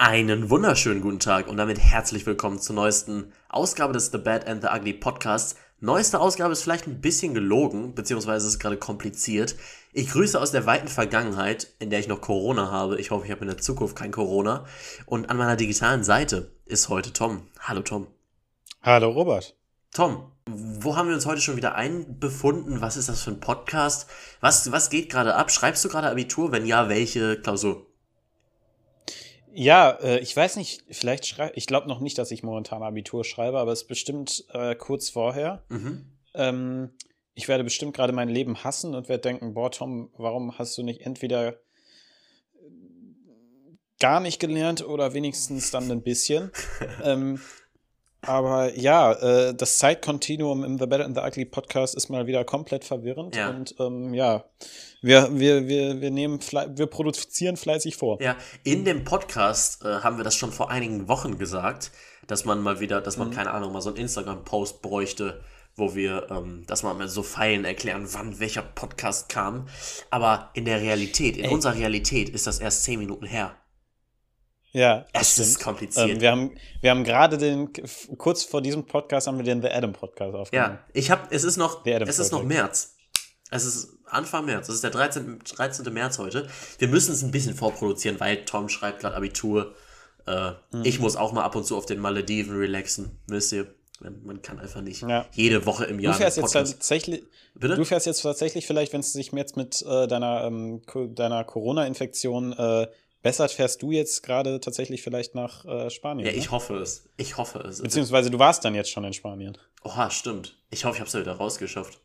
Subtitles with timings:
[0.00, 4.62] Einen wunderschönen guten Tag und damit herzlich willkommen zur neuesten Ausgabe des The Bad and
[4.62, 5.56] the Ugly Podcasts.
[5.80, 9.56] Neueste Ausgabe ist vielleicht ein bisschen gelogen, beziehungsweise ist gerade kompliziert.
[9.92, 13.00] Ich grüße aus der weiten Vergangenheit, in der ich noch Corona habe.
[13.00, 14.66] Ich hoffe, ich habe in der Zukunft kein Corona.
[15.04, 17.48] Und an meiner digitalen Seite ist heute Tom.
[17.58, 18.06] Hallo Tom.
[18.82, 19.56] Hallo Robert.
[19.92, 22.80] Tom, wo haben wir uns heute schon wieder einbefunden?
[22.80, 24.08] Was ist das für ein Podcast?
[24.40, 25.50] Was, was geht gerade ab?
[25.50, 26.52] Schreibst du gerade Abitur?
[26.52, 27.88] Wenn ja, welche Klausur?
[29.60, 33.24] Ja, äh, ich weiß nicht, vielleicht schreibe ich glaube noch nicht, dass ich momentan Abitur
[33.24, 35.64] schreibe, aber es ist bestimmt äh, kurz vorher.
[35.68, 36.06] Mhm.
[36.34, 36.90] Ähm,
[37.34, 40.84] ich werde bestimmt gerade mein Leben hassen und werde denken, boah, Tom, warum hast du
[40.84, 41.58] nicht entweder
[43.98, 46.52] gar nicht gelernt oder wenigstens dann ein bisschen?
[47.02, 47.40] ähm,
[48.22, 52.44] aber ja, äh, das Zeitkontinuum im The Better and the Ugly Podcast ist mal wieder
[52.44, 53.36] komplett verwirrend.
[53.36, 53.50] Ja.
[53.50, 54.44] Und ähm, ja,
[55.00, 58.20] wir, wir, wir, wir, nehmen wir produzieren fleißig vor.
[58.20, 61.92] Ja, in dem Podcast äh, haben wir das schon vor einigen Wochen gesagt,
[62.26, 63.34] dass man mal wieder, dass man, mhm.
[63.34, 65.40] keine Ahnung, mal so einen Instagram-Post bräuchte,
[65.76, 69.68] wo wir, ähm, dass man mal so Pfeilen erklären, wann welcher Podcast kam.
[70.10, 71.54] Aber in der Realität, in Ey.
[71.54, 73.56] unserer Realität ist das erst zehn Minuten her.
[74.72, 75.48] Ja, es stimmt.
[75.48, 76.10] ist kompliziert.
[76.10, 77.70] Ähm, wir haben, wir haben gerade den,
[78.18, 80.74] kurz vor diesem Podcast haben wir den The Adam Podcast aufgenommen.
[80.74, 82.96] Ja, ich habe, es ist noch, es ist noch März.
[83.50, 84.68] Es ist Anfang März.
[84.68, 85.38] Es ist der 13.
[85.38, 85.92] 13.
[85.92, 86.48] März heute.
[86.78, 89.74] Wir müssen es ein bisschen vorproduzieren, weil Tom schreibt gerade Abitur.
[90.26, 90.84] Äh, mhm.
[90.84, 93.18] Ich muss auch mal ab und zu auf den Malediven relaxen.
[93.26, 93.74] Wisst ihr?
[94.00, 95.26] Man kann einfach nicht ja.
[95.32, 96.12] jede Woche im Jahr.
[96.12, 97.24] Du fährst jetzt tatsächlich,
[97.54, 97.74] Bitte?
[97.74, 100.82] du fährst jetzt tatsächlich vielleicht, wenn es sich jetzt mit äh, deiner, ähm,
[101.16, 102.86] deiner Corona-Infektion äh,
[103.28, 106.26] bessert, fährst du jetzt gerade tatsächlich vielleicht nach äh, Spanien.
[106.26, 106.38] Ja, ne?
[106.38, 107.10] ich hoffe es.
[107.18, 107.82] Ich hoffe es.
[107.82, 109.58] Beziehungsweise du warst dann jetzt schon in Spanien.
[109.84, 110.56] Oha, stimmt.
[110.70, 112.00] Ich hoffe, ich habe es ja wieder rausgeschafft.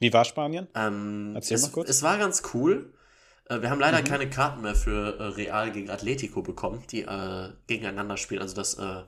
[0.00, 0.66] Wie war Spanien?
[0.74, 1.88] Ähm, Erzähl es, mal kurz.
[1.88, 2.92] Es war ganz cool.
[3.48, 4.04] Äh, wir haben leider mhm.
[4.04, 8.42] keine Karten mehr für äh, Real gegen Atletico bekommen, die äh, gegeneinander spielen.
[8.42, 9.02] Also das äh,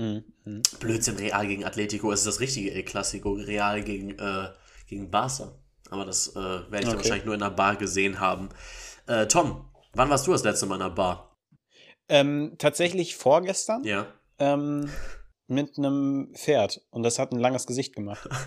[0.00, 0.24] mhm.
[0.44, 0.62] mhm.
[0.78, 2.12] Blödsinn Real gegen Atletico.
[2.12, 3.32] Es ist das richtige El Clasico.
[3.32, 4.50] Real gegen, äh,
[4.86, 5.58] gegen Barca.
[5.90, 6.84] Aber das äh, werde ich okay.
[6.84, 8.50] dann wahrscheinlich nur in der Bar gesehen haben.
[9.28, 9.64] Tom,
[9.96, 11.36] wann warst du das letzte Mal in der Bar?
[12.08, 13.82] Ähm, tatsächlich vorgestern.
[13.84, 14.06] Ja.
[14.38, 14.90] Ähm,
[15.48, 16.82] mit einem Pferd.
[16.90, 18.28] Und das hat ein langes Gesicht gemacht.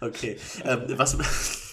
[0.00, 0.38] Okay.
[0.64, 1.65] Ähm, was.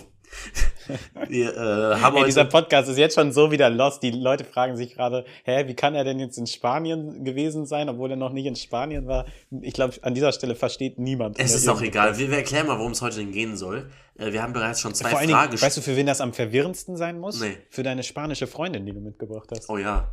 [1.28, 4.04] Wir äh, haben Ey, dieser Podcast ist jetzt schon so wieder lost.
[4.04, 7.90] Die Leute fragen sich gerade, hä, wie kann er denn jetzt in Spanien gewesen sein,
[7.90, 9.26] obwohl er noch nicht in Spanien war?
[9.62, 11.40] Ich glaube, an dieser Stelle versteht niemand.
[11.40, 12.18] Es ist auch egal.
[12.18, 13.90] Wir, wir, erklären mal, worum es heute denn gehen soll.
[14.18, 15.62] Äh, wir haben bereits schon zwei Vor allen Fragen.
[15.62, 17.40] Weißt du, für wen das am verwirrendsten sein muss?
[17.40, 17.58] Nee.
[17.70, 19.70] Für deine spanische Freundin, die du mitgebracht hast.
[19.70, 20.10] Oh ja.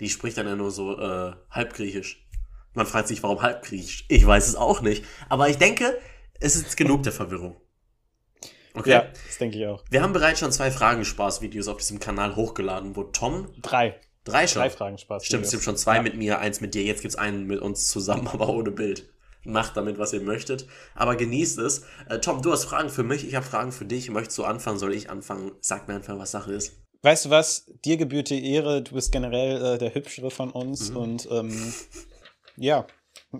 [0.00, 2.26] Die spricht dann ja nur so äh, halbgriechisch.
[2.74, 4.04] Man fragt sich, warum halbgriechisch?
[4.08, 5.04] Ich weiß es auch nicht.
[5.28, 5.96] Aber ich denke,
[6.40, 7.56] es ist genug der Verwirrung.
[8.74, 8.90] Okay.
[8.90, 9.84] Ja, das denke ich auch.
[9.88, 13.48] Wir haben bereits schon zwei Fragenspaß-Videos auf diesem Kanal hochgeladen, wo Tom.
[13.62, 14.00] Drei.
[14.24, 14.62] Drei schon.
[14.62, 15.24] Drei Fragenspaß.
[15.24, 16.02] Stimmt, es gibt schon zwei ja.
[16.02, 16.82] mit mir, eins mit dir.
[16.82, 19.08] Jetzt gibt es einen mit uns zusammen, aber ohne Bild.
[19.44, 20.66] Macht damit, was ihr möchtet.
[20.94, 21.84] Aber genießt es.
[22.08, 24.10] Äh, Tom, du hast Fragen für mich, ich habe Fragen für dich.
[24.10, 24.78] Möchtest du anfangen?
[24.78, 25.52] Soll ich anfangen?
[25.60, 26.80] Sag mir einfach, was Sache ist.
[27.02, 27.66] Weißt du was?
[27.84, 28.82] Dir gebührt die Ehre.
[28.82, 30.90] Du bist generell äh, der Hübschere von uns.
[30.90, 30.96] Mhm.
[30.96, 31.74] Und ähm,
[32.56, 32.86] ja,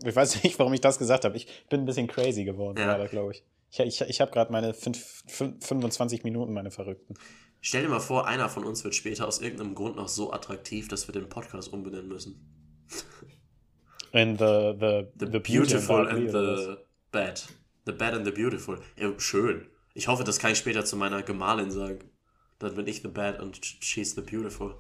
[0.05, 1.37] ich weiß nicht, warum ich das gesagt habe.
[1.39, 3.03] Ich bin ein bisschen crazy geworden ja.
[3.07, 3.43] glaube ich.
[3.75, 5.25] Ich, ich, ich habe gerade meine 5,
[5.61, 7.15] 25 Minuten, meine Verrückten.
[7.61, 10.87] Stell dir mal vor, einer von uns wird später aus irgendeinem Grund noch so attraktiv,
[10.87, 12.87] dass wir den Podcast umbenennen müssen.
[14.13, 16.77] In the, the, the, the Beautiful and, the
[17.11, 17.43] Bad.
[17.87, 18.81] The Bad and the Beautiful.
[18.97, 19.67] Ja, schön.
[19.95, 21.99] Ich hoffe, das kann ich später zu meiner Gemahlin sagen.
[22.61, 24.77] Dann bin ich the Bad und she's the Beautiful.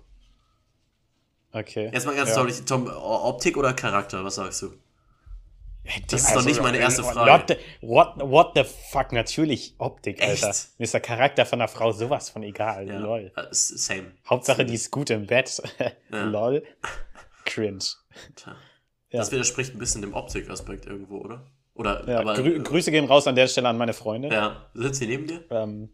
[1.51, 1.91] Okay.
[1.93, 2.37] Erstmal ganz ja.
[2.37, 4.73] deutlich, Tom, Optik oder Charakter, was sagst du?
[6.09, 7.31] Das ist also, doch nicht meine erste Frage.
[7.31, 9.13] What the, what, what the fuck?
[9.13, 10.51] Natürlich Optik, Alter.
[10.51, 10.79] Echt?
[10.79, 12.89] Mir ist der Charakter von einer Frau sowas von egal.
[12.89, 13.33] Ja, Lol.
[13.37, 14.13] Uh, same.
[14.29, 15.63] Hauptsache, die ist gut im Bett.
[16.11, 16.25] Ja.
[16.25, 16.65] Lol.
[17.45, 17.85] Cringe.
[18.35, 18.57] Tja.
[19.11, 19.21] Ja.
[19.21, 21.47] Das widerspricht ein bisschen dem Optikaspekt irgendwo, oder?
[21.75, 24.29] Oder ja, aber, Grü Grüße gehen raus an der Stelle an meine Freunde.
[24.29, 24.71] Ja.
[24.75, 25.45] Sitzt sie neben dir?
[25.51, 25.91] Ähm,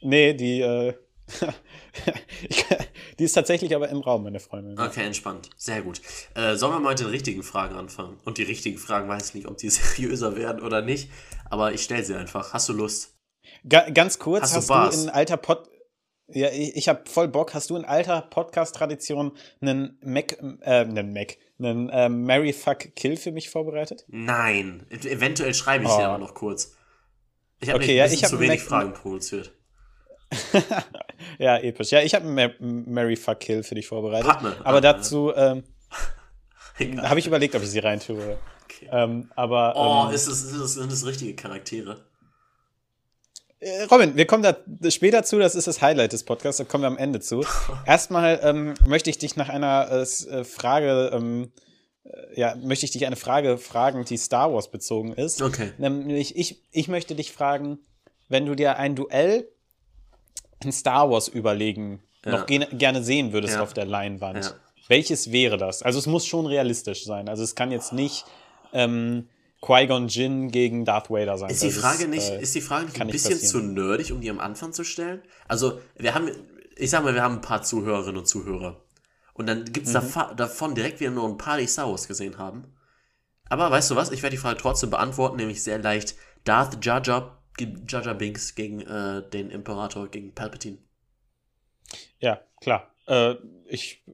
[0.00, 0.94] nee, die, äh,
[3.18, 4.78] die ist tatsächlich aber im Raum, meine Freundin.
[4.78, 5.50] Okay, entspannt.
[5.56, 6.00] Sehr gut.
[6.34, 8.18] Äh, sollen wir mal mit den richtigen Fragen anfangen?
[8.24, 11.10] Und die richtigen Fragen weiß ich nicht, ob die seriöser werden oder nicht,
[11.48, 12.52] aber ich stelle sie einfach.
[12.52, 13.16] Hast du Lust?
[13.68, 15.68] Ga ganz kurz, hast, hast du, du, in alter Pod
[16.32, 17.54] ja, ich, ich habe voll Bock.
[17.54, 23.16] Hast du in alter Podcast-Tradition einen Mac, äh, einen Mac, einen äh, Mary Fuck Kill
[23.16, 24.04] für mich vorbereitet?
[24.08, 24.86] Nein.
[24.90, 25.98] Eventuell schreibe ich oh.
[25.98, 26.76] dir aber noch kurz.
[27.60, 29.52] Ich habe okay, ja, ich zu wenig Mac Fragen produziert.
[31.38, 31.90] ja, episch.
[31.90, 32.26] Ja, ich habe
[32.60, 34.26] Mary Fuck Kill für dich vorbereitet.
[34.26, 34.56] Partner.
[34.64, 35.64] Aber dazu ähm,
[36.98, 38.38] habe ich überlegt, ob ich sie reintue.
[38.64, 38.88] Okay.
[38.92, 42.04] Ähm, aber, oh, ähm, ist das, ist das, sind das richtige Charaktere?
[43.60, 44.56] äh, Robin, wir kommen da
[44.90, 47.44] später zu, das ist das Highlight des Podcasts, da kommen wir am Ende zu.
[47.86, 51.52] Erstmal ähm, möchte ich dich nach einer äh, äh Frage, ähm,
[52.04, 55.42] äh, ja, möchte ich dich eine Frage fragen, die Star Wars bezogen ist.
[55.42, 55.72] Okay.
[55.78, 57.78] Nämlich, ich, ich möchte dich fragen,
[58.28, 59.48] wenn du dir ein Duell
[60.64, 62.32] in Star Wars überlegen, ja.
[62.32, 63.62] noch ge gerne sehen würdest ja.
[63.62, 64.52] auf der Leinwand, ja.
[64.88, 65.82] welches wäre das?
[65.82, 67.28] Also es muss schon realistisch sein.
[67.28, 68.24] Also es kann jetzt nicht
[68.72, 69.28] ähm,
[69.62, 71.50] Qui-Gon Jinn gegen Darth Vader sein.
[71.50, 74.20] Ist die Frage ist, nicht, äh, ist die Frage nicht ein bisschen zu nerdig, um
[74.20, 75.22] die am Anfang zu stellen?
[75.48, 76.30] Also, wir haben,
[76.76, 78.82] ich sag mal, wir haben ein paar Zuhörerinnen und Zuhörer.
[79.34, 80.36] Und dann gibt es mhm.
[80.36, 82.74] davon direkt wieder nur ein paar, die Star Wars gesehen haben.
[83.48, 84.12] Aber weißt du was?
[84.12, 86.14] Ich werde die Frage trotzdem beantworten, nämlich sehr leicht.
[86.44, 87.39] Darth Jar Jar,
[87.88, 90.78] Jar Binks gegen äh, den Imperator, gegen Palpatine.
[92.18, 92.94] Ja, klar.
[93.06, 93.34] Äh,
[93.66, 94.04] ich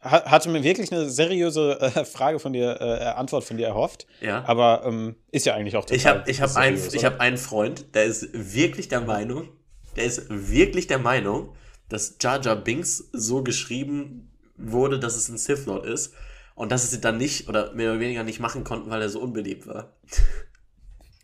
[0.00, 4.06] hatte mir wirklich eine seriöse äh, Frage von dir, äh, Antwort von dir erhofft.
[4.20, 4.44] Ja.
[4.46, 7.94] Aber ähm, ist ja eigentlich auch total Ich habe ich hab einen, hab einen Freund,
[7.94, 9.48] der ist wirklich der Meinung,
[9.96, 11.54] der ist wirklich der Meinung,
[11.88, 16.14] dass Jar Binks so geschrieben wurde, dass es ein Sith Lord ist
[16.54, 19.20] und dass sie dann nicht oder mehr oder weniger nicht machen konnten, weil er so
[19.20, 19.96] unbeliebt war.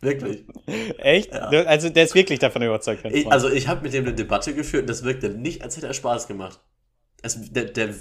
[0.03, 0.45] wirklich.
[0.99, 1.33] Echt?
[1.33, 1.49] Ja.
[1.65, 3.05] Also der ist wirklich davon überzeugt.
[3.07, 5.87] Ich, also ich habe mit dem eine Debatte geführt und das wirkte nicht, als hätte
[5.87, 6.61] er Spaß gemacht.
[7.23, 7.95] Es, der, der,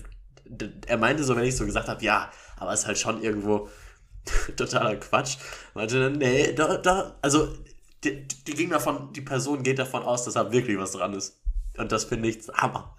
[0.87, 3.69] er meinte so, wenn ich so gesagt habe, ja, aber es ist halt schon irgendwo
[4.57, 5.37] totaler Quatsch.
[5.73, 7.55] Meinte dann, nee, da, da, also
[8.03, 11.39] die, die ging davon, die Person geht davon aus, dass da wirklich was dran ist.
[11.77, 12.95] Und das finde ich Hammer.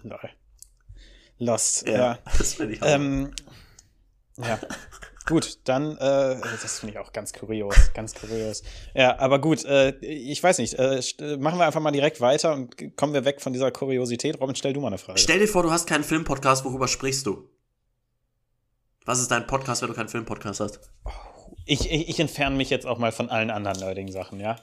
[1.39, 1.93] Lost, ja.
[1.93, 2.19] ja.
[2.37, 2.93] Das finde ich Hammer.
[2.93, 3.31] Ähm,
[4.37, 4.59] ja.
[5.25, 8.61] Gut, dann, äh, das finde ich auch ganz kurios, ganz kurios.
[8.93, 11.01] Ja, aber gut, äh, ich weiß nicht, äh,
[11.37, 14.39] machen wir einfach mal direkt weiter und kommen wir weg von dieser Kuriosität.
[14.41, 15.19] Robin, stell du mal eine Frage.
[15.19, 17.47] Stell dir vor, du hast keinen Filmpodcast, worüber sprichst du?
[19.05, 20.79] Was ist dein Podcast, wenn du keinen Filmpodcast hast?
[21.65, 24.57] Ich, ich, ich entferne mich jetzt auch mal von allen anderen nerdigen Sachen, ja?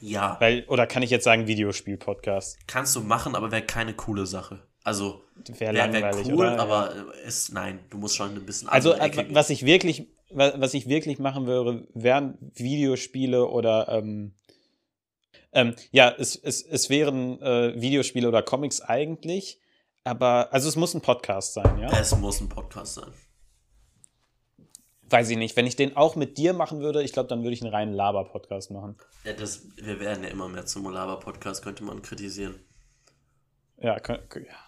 [0.00, 0.36] Ja.
[0.40, 2.58] Weil, oder kann ich jetzt sagen Videospiel-Podcast?
[2.66, 4.60] Kannst du machen, aber wäre keine coole Sache.
[4.82, 5.22] Also
[5.58, 6.58] wäre wär, wär cool, oder?
[6.58, 6.94] aber
[7.26, 11.18] ist nein, du musst schon ein bisschen Also äh, was ich wirklich was ich wirklich
[11.18, 14.32] machen würde, wären Videospiele oder ähm,
[15.52, 19.58] ähm, ja, es, es, es wären äh, Videospiele oder Comics eigentlich,
[20.04, 21.90] aber also es muss ein Podcast sein, ja?
[21.98, 23.12] Es muss ein Podcast sein.
[25.02, 25.56] Weiß ich nicht.
[25.56, 27.92] Wenn ich den auch mit dir machen würde, ich glaube, dann würde ich einen reinen
[27.92, 28.96] Laber-Podcast machen.
[29.24, 32.54] Ja, das, wir werden ja immer mehr zum Laber-Podcast, könnte man kritisieren.
[33.80, 33.96] Ja,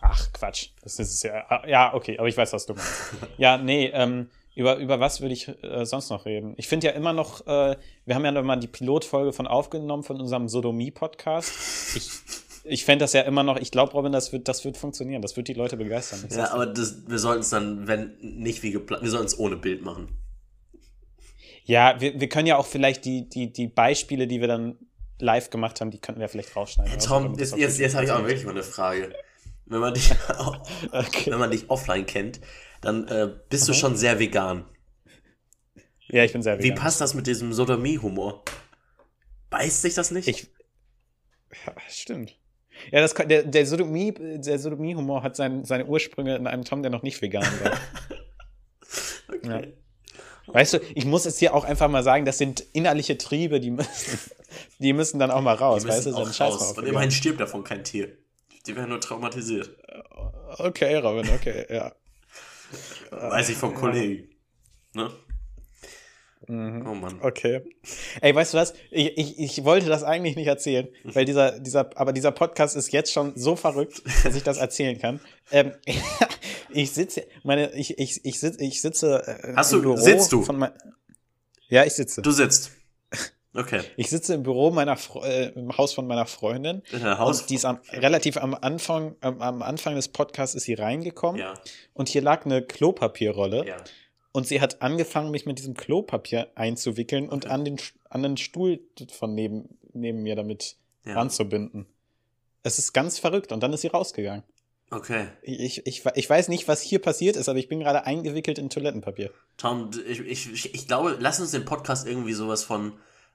[0.00, 0.70] ach Quatsch.
[0.82, 1.44] Das ist ja.
[1.49, 3.14] Ah, ja, okay, aber ich weiß, was du meinst.
[3.37, 6.55] ja, nee, ähm, über, über was würde ich äh, sonst noch reden?
[6.56, 7.76] Ich finde ja immer noch, äh,
[8.06, 11.97] wir haben ja noch mal die Pilotfolge von aufgenommen von unserem Sodomie-Podcast.
[11.97, 12.11] Ich,
[12.64, 15.20] ich fände das ja immer noch, ich glaube, Robin, das wird, das wird funktionieren.
[15.20, 16.25] Das wird die Leute begeistern.
[16.31, 19.56] Ja, aber das, wir sollten es dann, wenn nicht wie geplant, wir sollten es ohne
[19.56, 20.09] Bild machen.
[21.64, 24.79] Ja, wir, wir können ja auch vielleicht die, die, die Beispiele, die wir dann
[25.19, 26.93] live gemacht haben, die könnten wir vielleicht rausschneiden.
[26.93, 29.14] Hey, Tom, jetzt, jetzt, jetzt habe ich auch wirklich mal eine Frage.
[29.67, 30.11] Wenn man dich,
[30.93, 31.31] okay.
[31.31, 32.41] wenn man dich offline kennt,
[32.81, 34.64] dann äh, bist du schon sehr vegan.
[36.09, 36.70] Ja, ich bin sehr vegan.
[36.70, 38.43] Wie passt das mit diesem Sodomie-Humor?
[39.50, 40.29] Beißt sich das nicht?
[40.29, 40.50] Ich,
[41.67, 42.37] ja, stimmt.
[42.91, 46.91] Ja, das, der, der Sodomie, der Sodomie-Humor hat sein, seine Ursprünge in einem Tom, der
[46.91, 47.79] noch nicht vegan war.
[49.35, 49.75] okay.
[50.47, 50.53] Ja.
[50.53, 53.70] Weißt du, ich muss es hier auch einfach mal sagen, das sind innerliche Triebe, die
[53.70, 54.19] müssen,
[54.78, 57.64] die müssen dann auch mal raus, weißt du, so ein Scheiß Und immerhin stirbt davon
[57.64, 58.16] kein Tier.
[58.66, 59.70] Die werden nur traumatisiert.
[60.58, 61.93] Okay, Robin, okay, ja.
[63.10, 64.28] Weiß ich vom Kollegen.
[64.94, 65.11] Ne?
[66.49, 66.87] Mhm.
[66.87, 67.18] Oh Mann.
[67.21, 67.62] Okay.
[68.21, 68.75] Ey, weißt du was?
[68.90, 72.92] Ich, ich, ich wollte das eigentlich nicht erzählen, weil dieser, dieser, aber dieser Podcast ist
[72.92, 75.21] jetzt schon so verrückt, dass ich das erzählen kann.
[75.50, 75.73] Ähm,
[76.71, 79.23] ich sitze, meine, ich, ich, ich, sitze, ich sitze.
[79.26, 80.44] Äh, Hast du, Büro sitzt du?
[80.52, 80.73] Mein,
[81.68, 82.23] ja, ich sitze.
[82.23, 82.73] Du sitzt.
[83.54, 83.82] Okay.
[83.97, 86.82] Ich sitze im Büro meiner äh, im Haus von meiner Freundin.
[86.90, 87.42] In der Haus.
[87.42, 91.40] Und die ist am, relativ am Anfang, am, am Anfang des Podcasts ist sie reingekommen.
[91.40, 91.54] Ja.
[91.92, 93.66] Und hier lag eine Klopapierrolle.
[93.66, 93.76] Ja.
[94.32, 97.35] Und sie hat angefangen, mich mit diesem Klopapier einzuwickeln okay.
[97.35, 97.76] und an den,
[98.09, 98.80] an den Stuhl
[99.11, 101.16] von neben, neben mir damit ja.
[101.16, 101.87] anzubinden.
[102.62, 103.52] Es ist ganz verrückt.
[103.52, 104.44] Und dann ist sie rausgegangen.
[104.90, 105.26] Okay.
[105.42, 108.71] Ich, ich, ich weiß nicht, was hier passiert ist, aber ich bin gerade eingewickelt in
[108.71, 109.30] Toilettenpapier.
[109.56, 112.92] Tom, ich, ich, ich glaube, lass uns den Podcast irgendwie sowas von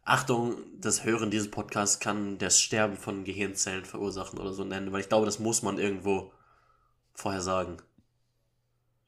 [0.07, 5.01] Achtung, das Hören dieses Podcasts kann das Sterben von Gehirnzellen verursachen oder so nennen, weil
[5.01, 6.31] ich glaube, das muss man irgendwo
[7.13, 7.77] vorher sagen.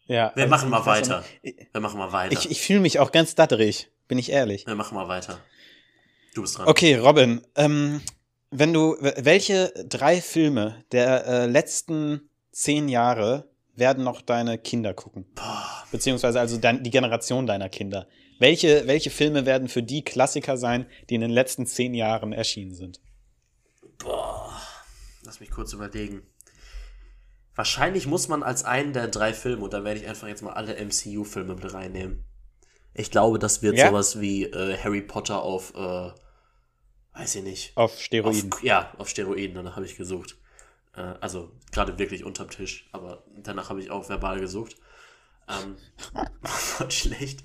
[0.07, 0.33] Ja.
[0.35, 1.23] Wir also machen mal weiter.
[1.41, 2.33] Wir machen mal weiter.
[2.33, 4.67] Ich, ich fühle mich auch ganz datterig, bin ich ehrlich.
[4.67, 5.39] Wir machen mal weiter.
[6.33, 6.67] Du bist dran.
[6.67, 8.01] Okay, Robin, ähm,
[8.51, 15.25] wenn du, welche drei Filme der äh, letzten zehn Jahre werden noch deine Kinder gucken?
[15.35, 15.85] Boah.
[15.91, 18.07] Beziehungsweise also dein, die Generation deiner Kinder.
[18.39, 22.74] Welche, welche Filme werden für die Klassiker sein, die in den letzten zehn Jahren erschienen
[22.74, 23.01] sind?
[23.98, 24.60] Boah.
[25.24, 26.24] Lass mich kurz überlegen.
[27.53, 30.53] Wahrscheinlich muss man als einen der drei Filme, und da werde ich einfach jetzt mal
[30.53, 32.24] alle MCU-Filme mit reinnehmen.
[32.93, 33.89] Ich glaube, das wird ja?
[33.89, 36.12] sowas wie äh, Harry Potter auf, äh,
[37.19, 37.77] weiß ich nicht.
[37.77, 38.53] Auf Steroiden.
[38.53, 40.38] Auf, ja, auf Steroiden, danach habe ich gesucht.
[40.96, 44.77] Äh, also gerade wirklich unterm Tisch, aber danach habe ich auch verbal gesucht.
[45.49, 45.75] Ähm,
[46.89, 47.43] schlecht.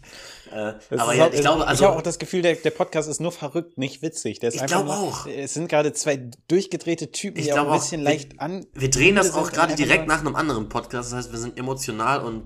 [0.51, 1.85] Äh, aber ja, auch, ich glaube, also.
[1.85, 4.39] Ich habe auch das Gefühl, der, der Podcast ist nur verrückt, nicht witzig.
[4.41, 5.27] Der ist ich glaube auch.
[5.27, 8.67] Es sind gerade zwei durchgedrehte Typen, ich die auch ein bisschen wir, leicht an.
[8.75, 11.13] Wir drehen das auch gerade direkt nach einem anderen Podcast.
[11.13, 12.45] Das heißt, wir sind emotional und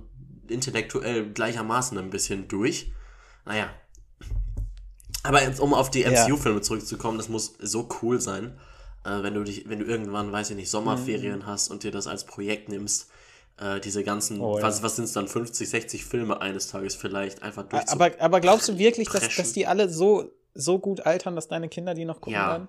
[0.48, 2.92] intellektuell gleichermaßen ein bisschen durch.
[3.44, 3.68] Naja.
[5.24, 8.58] Aber jetzt, um auf die MCU-Filme zurückzukommen, das muss so cool sein,
[9.04, 11.46] äh, wenn du dich, wenn du irgendwann, weiß ich nicht, Sommerferien mhm.
[11.46, 13.08] hast und dir das als Projekt nimmst
[13.58, 14.62] äh, diese ganzen, oh, ja.
[14.62, 17.88] was, was sind es dann, 50, 60 Filme eines Tages vielleicht einfach durch.
[17.88, 21.68] Aber, aber glaubst du wirklich, dass, dass die alle so, so gut altern, dass deine
[21.68, 22.68] Kinder die noch gucken ja, werden?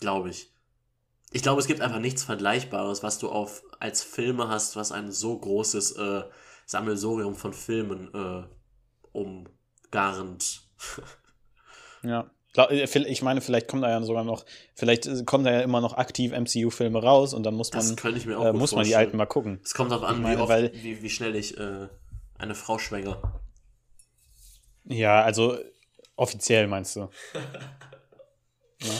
[0.00, 0.52] Glaube ich.
[1.30, 5.12] Ich glaube, es gibt einfach nichts Vergleichbares, was du auf als Filme hast, was ein
[5.12, 6.22] so großes äh,
[6.64, 8.44] Sammelsorium von Filmen äh,
[9.12, 10.62] umgarnt.
[12.02, 12.30] ja.
[12.64, 15.80] Äh, ich meine, vielleicht kommen da ja sogar noch, vielleicht äh, kommen da ja immer
[15.80, 19.60] noch aktiv MCU-Filme raus und dann muss man, äh, muss man die alten mal gucken.
[19.62, 21.88] Es kommt darauf an, meine, wie, oft, weil, wie, wie, schnell ich äh,
[22.38, 23.40] eine Frau schwängere.
[24.84, 25.58] Ja, also
[26.16, 27.08] offiziell meinst du.
[28.80, 28.90] ja?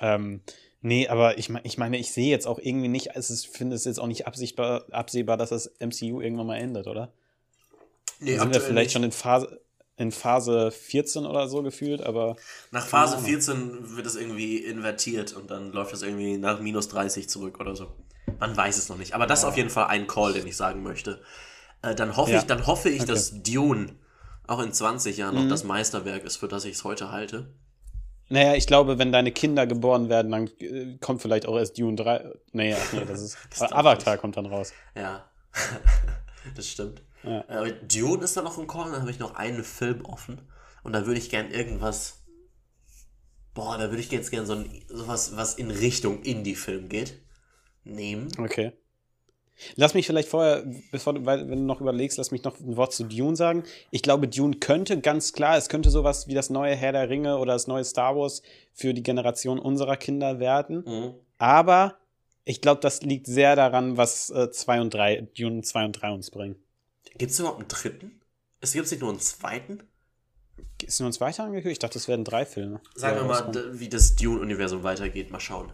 [0.14, 0.40] ähm,
[0.80, 3.98] nee, aber ich, ich meine, ich sehe jetzt auch irgendwie nicht, ich finde es jetzt
[3.98, 7.12] auch nicht absichtbar, absehbar, dass das MCU irgendwann mal endet, oder?
[8.20, 8.92] Nee, sind wir vielleicht nicht.
[8.92, 9.60] schon in Phase,
[9.96, 12.36] in Phase 14 oder so gefühlt, aber.
[12.70, 17.28] Nach Phase 14 wird es irgendwie invertiert und dann läuft es irgendwie nach minus 30
[17.28, 17.88] zurück oder so.
[18.38, 19.14] Man weiß es noch nicht.
[19.14, 21.20] Aber das ist auf jeden Fall ein Call, den ich sagen möchte.
[21.82, 22.38] Äh, dann hoffe ja.
[22.38, 23.12] ich, dann hoffe ich, okay.
[23.12, 23.94] dass Dune
[24.46, 25.42] auch in 20 Jahren mhm.
[25.42, 27.48] noch das Meisterwerk ist, für das ich es heute halte.
[28.28, 31.96] Naja, ich glaube, wenn deine Kinder geboren werden, dann äh, kommt vielleicht auch erst Dune
[31.96, 32.32] 3.
[32.52, 33.38] Naja, nee, das ist.
[33.50, 34.72] das Avatar kommt dann raus.
[34.96, 35.24] Ja.
[36.56, 37.02] das stimmt.
[37.22, 37.40] Ja.
[37.42, 40.40] Äh, Dune ist da noch im Call, dann habe ich noch einen Film offen.
[40.82, 42.22] Und da würde ich gern irgendwas.
[43.54, 47.20] Boah, da würde ich jetzt gern so ein, sowas, was in Richtung Indie-Film geht,
[47.84, 48.28] nehmen.
[48.38, 48.72] Okay.
[49.76, 52.76] Lass mich vielleicht vorher, bevor du, weil, wenn du noch überlegst, lass mich noch ein
[52.76, 53.64] Wort zu Dune sagen.
[53.90, 57.38] Ich glaube, Dune könnte ganz klar, es könnte sowas wie das neue Herr der Ringe
[57.38, 60.84] oder das neue Star Wars für die Generation unserer Kinder werden.
[60.86, 61.14] Mhm.
[61.38, 61.98] Aber
[62.44, 66.10] ich glaube, das liegt sehr daran, was 2 äh, und 3, Dune 2 und 3
[66.12, 66.56] uns bringen.
[67.18, 68.20] Gibt es überhaupt einen dritten?
[68.60, 69.82] Es gibt nicht nur einen zweiten?
[70.82, 71.74] Ist nur ein zweiter angekündigt?
[71.74, 72.80] Ich dachte, das wären drei Filme.
[72.94, 75.30] Sagen wir mal, wie das Dune-Universum weitergeht.
[75.30, 75.72] Mal schauen.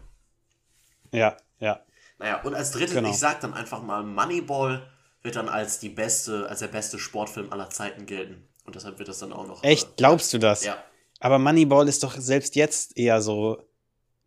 [1.13, 1.83] Ja, ja.
[2.19, 3.11] Naja, und als drittes, genau.
[3.11, 4.91] ich sag dann einfach mal, Moneyball
[5.23, 8.49] wird dann als die beste, als der beste Sportfilm aller Zeiten gelten.
[8.65, 9.65] Und deshalb wird das dann auch noch.
[9.65, 9.89] Echt?
[9.89, 10.65] Äh, Glaubst du das?
[10.65, 10.83] Ja.
[11.21, 13.63] Aber Moneyball ist doch selbst jetzt eher so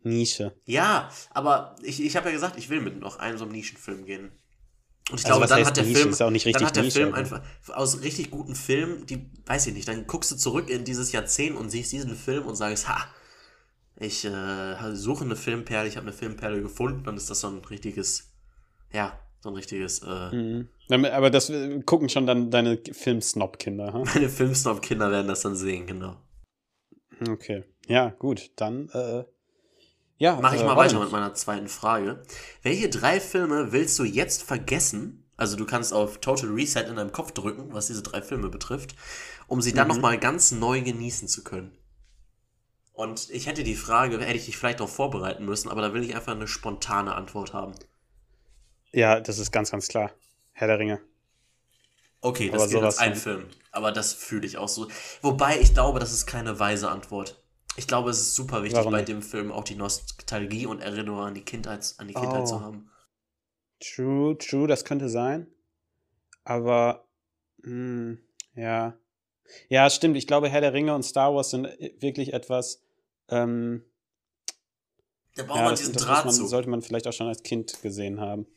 [0.04, 0.56] Nische.
[0.66, 4.06] Ja, aber ich, ich habe ja gesagt, ich will mit noch einem so einem Nischenfilm
[4.06, 4.32] gehen.
[5.12, 7.42] Und ich also glaube, dann hat der Film, dann hat der Film einfach
[7.74, 11.58] aus richtig guten Filmen, die weiß ich nicht, dann guckst du zurück in dieses Jahrzehnt
[11.58, 13.08] und siehst diesen Film und sagst, ha,
[13.98, 17.60] ich äh, suche eine Filmperle, ich habe eine Filmperle gefunden, dann ist das so ein
[17.70, 18.32] richtiges,
[18.94, 20.00] ja, so ein richtiges.
[20.00, 20.70] Äh, mhm.
[20.90, 24.04] Aber das äh, gucken schon dann deine Filmsnob-Kinder, hm?
[24.14, 26.16] Meine Filmsnob-Kinder werden das dann sehen, genau.
[27.28, 29.26] Okay, ja, gut, dann äh,
[30.22, 32.22] ja, Mache ich äh, mal weiter mit meiner zweiten Frage.
[32.62, 35.28] Welche drei Filme willst du jetzt vergessen?
[35.36, 38.96] Also du kannst auf Total Reset in deinem Kopf drücken, was diese drei Filme betrifft,
[39.48, 39.96] um sie dann mhm.
[39.96, 41.76] nochmal ganz neu genießen zu können.
[42.94, 46.04] Und ich hätte die Frage, hätte ich dich vielleicht noch vorbereiten müssen, aber da will
[46.04, 47.74] ich einfach eine spontane Antwort haben.
[48.92, 50.12] Ja, das ist ganz, ganz klar.
[50.52, 51.02] Herr der Ringe.
[52.20, 53.48] Okay, das ist ein Film.
[53.72, 54.88] Aber das fühle ich auch so.
[55.24, 57.41] Wobei ich glaube, das ist keine weise Antwort.
[57.78, 58.92] Ich glaube, es ist super wichtig, Warum?
[58.92, 62.46] bei dem Film auch die Nostalgie und Erinnerung an die Kindheit, an die Kindheit oh.
[62.46, 62.90] zu haben.
[63.80, 65.48] True, true, das könnte sein.
[66.44, 67.08] Aber,
[67.64, 68.20] mh, hm,
[68.56, 68.98] ja.
[69.70, 70.18] Ja, stimmt.
[70.18, 71.68] Ich glaube, Herr der Ringe und Star Wars sind
[72.00, 72.82] wirklich etwas.
[73.28, 73.84] Ähm,
[75.36, 78.20] da braucht ja, man diesen Draht man, sollte man vielleicht auch schon als Kind gesehen
[78.20, 78.48] haben.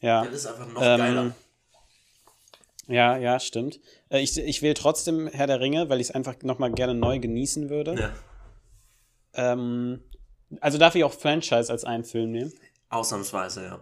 [0.00, 0.24] Ja.
[0.24, 1.34] Das ist einfach noch ähm, geiler.
[2.86, 3.80] Ja, ja, stimmt.
[4.10, 7.18] Äh, ich, ich wähle trotzdem Herr der Ringe, weil ich es einfach nochmal gerne neu
[7.18, 7.94] genießen würde.
[9.34, 9.52] Ja.
[9.52, 10.02] Ähm,
[10.60, 12.52] also darf ich auch Franchise als einen Film nehmen?
[12.88, 13.80] Ausnahmsweise, ja.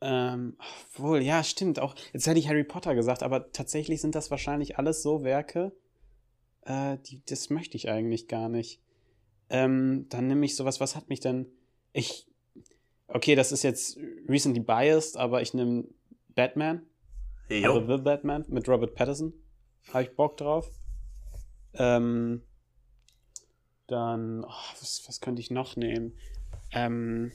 [0.00, 0.56] Ähm,
[0.96, 1.78] wohl, ja, stimmt.
[1.78, 5.72] Auch, jetzt hätte ich Harry Potter gesagt, aber tatsächlich sind das wahrscheinlich alles so Werke,
[6.64, 8.80] äh, die, das möchte ich eigentlich gar nicht.
[9.48, 11.46] Ähm, dann nehme ich sowas, was hat mich denn.
[11.92, 12.26] Ich.
[13.06, 15.84] Okay, das ist jetzt recently biased, aber ich nehme
[16.34, 16.86] Batman.
[17.60, 17.74] Jo.
[17.74, 19.32] Also The Batman mit Robert Patterson.
[19.92, 20.70] Habe ich Bock drauf.
[21.74, 22.42] Ähm,
[23.86, 26.16] dann, oh, was, was könnte ich noch nehmen?
[26.72, 27.32] Ähm,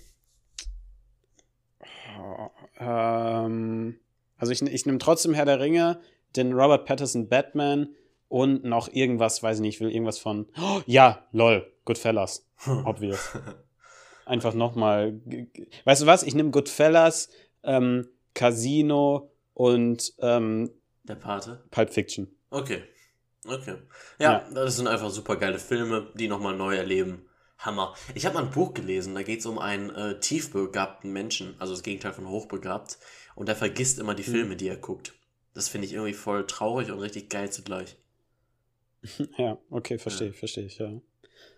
[2.20, 4.00] Oh, ähm,
[4.38, 6.00] also ich, ich nehme trotzdem Herr der Ringe,
[6.36, 7.90] den Robert Patterson Batman
[8.28, 10.48] und noch irgendwas, weiß ich nicht, ich will irgendwas von.
[10.60, 12.46] Oh, ja, lol, Goodfellas.
[12.86, 13.38] Obvious.
[14.26, 15.22] Einfach nochmal.
[15.86, 16.24] Weißt du was?
[16.24, 17.30] Ich nehme Goodfellas,
[17.64, 20.70] ähm, Casino und ähm,
[21.06, 21.64] Der Pate.
[21.72, 22.28] Pulp Fiction.
[22.52, 22.84] Okay.
[23.44, 23.78] Okay.
[24.20, 24.50] Ja, ja.
[24.54, 27.26] das sind einfach super geile Filme, die nochmal neu erleben.
[27.58, 27.96] Hammer.
[28.14, 31.74] Ich habe mal ein Buch gelesen, da geht es um einen äh, tiefbegabten Menschen, also
[31.74, 33.00] das Gegenteil von hochbegabt,
[33.34, 34.32] und der vergisst immer die hm.
[34.32, 35.14] Filme, die er guckt.
[35.56, 37.98] Das finde ich irgendwie voll traurig und richtig geil zugleich.
[39.40, 40.34] Ja, okay, verstehe, ja.
[40.34, 40.92] verstehe ich, ja.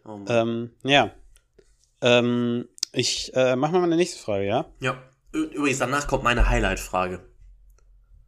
[0.05, 1.13] Oh ähm, ja.
[2.01, 4.71] Ähm, ich äh, mach mal meine nächste Frage, ja?
[4.79, 5.03] Ja.
[5.33, 7.28] Übrigens, danach kommt meine Highlight-Frage.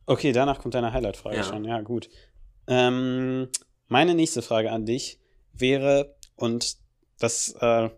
[0.06, 1.44] Okay, danach kommt deine Highlight-Frage ja.
[1.44, 2.10] schon, ja, gut.
[2.68, 3.50] Ähm,
[3.88, 5.20] meine nächste Frage an dich
[5.54, 6.78] wäre, und
[7.20, 7.90] das, äh,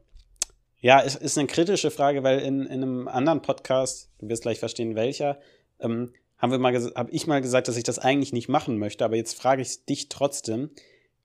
[0.80, 4.60] ja, ist, ist eine kritische Frage, weil in, in einem anderen Podcast, du wirst gleich
[4.60, 5.40] verstehen, welcher,
[5.80, 9.06] ähm, haben wir mal habe ich mal gesagt, dass ich das eigentlich nicht machen möchte,
[9.06, 10.72] aber jetzt frage ich dich trotzdem,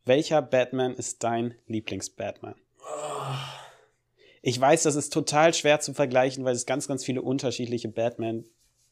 [0.04, 2.54] welcher Batman ist dein Lieblings-Batman?
[4.42, 7.88] Ich weiß, das ist total schwer zu vergleichen, weil es ganz, ganz viele unterschiedliche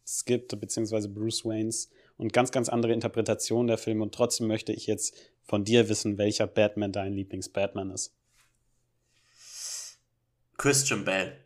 [0.07, 4.03] Batmans gibt, beziehungsweise Bruce Waynes und ganz, ganz andere Interpretationen der Filme.
[4.03, 8.15] Und trotzdem möchte ich jetzt von dir wissen, welcher Batman dein Lieblings-Batman ist.
[10.57, 11.45] Christian Bale.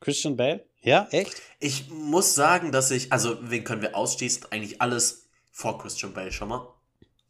[0.00, 0.64] Christian Bale?
[0.82, 1.40] Ja, echt?
[1.60, 4.46] Ich muss sagen, dass ich, also wen können wir ausschließen?
[4.50, 6.66] Eigentlich alles vor Christian Bale schon mal.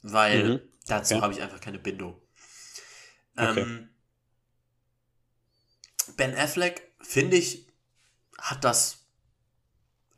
[0.02, 0.60] Weil mhm.
[0.86, 1.22] dazu okay.
[1.22, 2.16] habe ich einfach keine Bindung.
[3.36, 3.60] Okay.
[3.60, 3.88] Ähm,
[6.16, 7.66] ben Affleck, finde ich,
[8.38, 8.99] hat das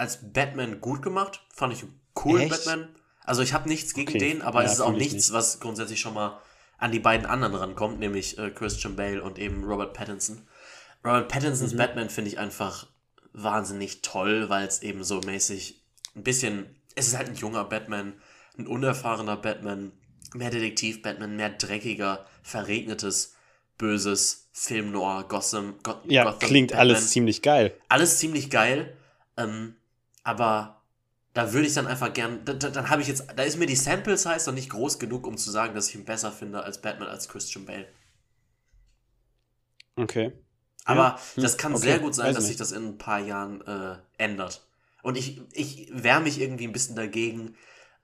[0.02, 1.40] als Batman gut gemacht.
[1.54, 2.50] Fand ich coolen Echt?
[2.50, 2.88] Batman.
[3.25, 4.18] Also ich habe nichts gegen okay.
[4.18, 5.32] den, aber ja, es ist auch nichts, nicht.
[5.32, 6.40] was grundsätzlich schon mal
[6.76, 10.42] an die beiden anderen rankommt, nämlich äh, Christian Bale und eben Robert Pattinson.
[11.04, 11.76] Robert Pattinsons mhm.
[11.76, 12.88] Batman finde ich einfach
[13.32, 15.80] wahnsinnig toll, weil es eben so mäßig
[16.16, 18.14] ein bisschen, es ist halt ein junger Batman,
[18.59, 19.92] ein unerfahrener Batman,
[20.35, 23.36] mehr Detektiv-Batman, mehr dreckiger, verregnetes,
[23.78, 25.76] böses Film Noir, Gotham.
[25.84, 26.88] Go ja, Gotham klingt Batman.
[26.88, 27.73] alles ziemlich geil.
[27.88, 28.97] Alles ziemlich geil,
[29.36, 29.76] ähm,
[30.23, 30.82] aber
[31.35, 33.76] da würde ich dann einfach gern, da, dann habe ich jetzt, da ist mir die
[33.76, 36.80] Sample Size noch nicht groß genug, um zu sagen, dass ich ihn besser finde als
[36.80, 37.89] Batman als Christian Bale.
[39.97, 40.32] Okay.
[40.85, 41.21] Aber ja.
[41.35, 41.43] Hm.
[41.43, 41.82] das kann okay.
[41.82, 42.58] sehr gut sein, Weiß dass nicht.
[42.58, 44.67] sich das in ein paar Jahren äh, ändert.
[45.02, 47.56] Und ich, ich wehre mich irgendwie ein bisschen dagegen,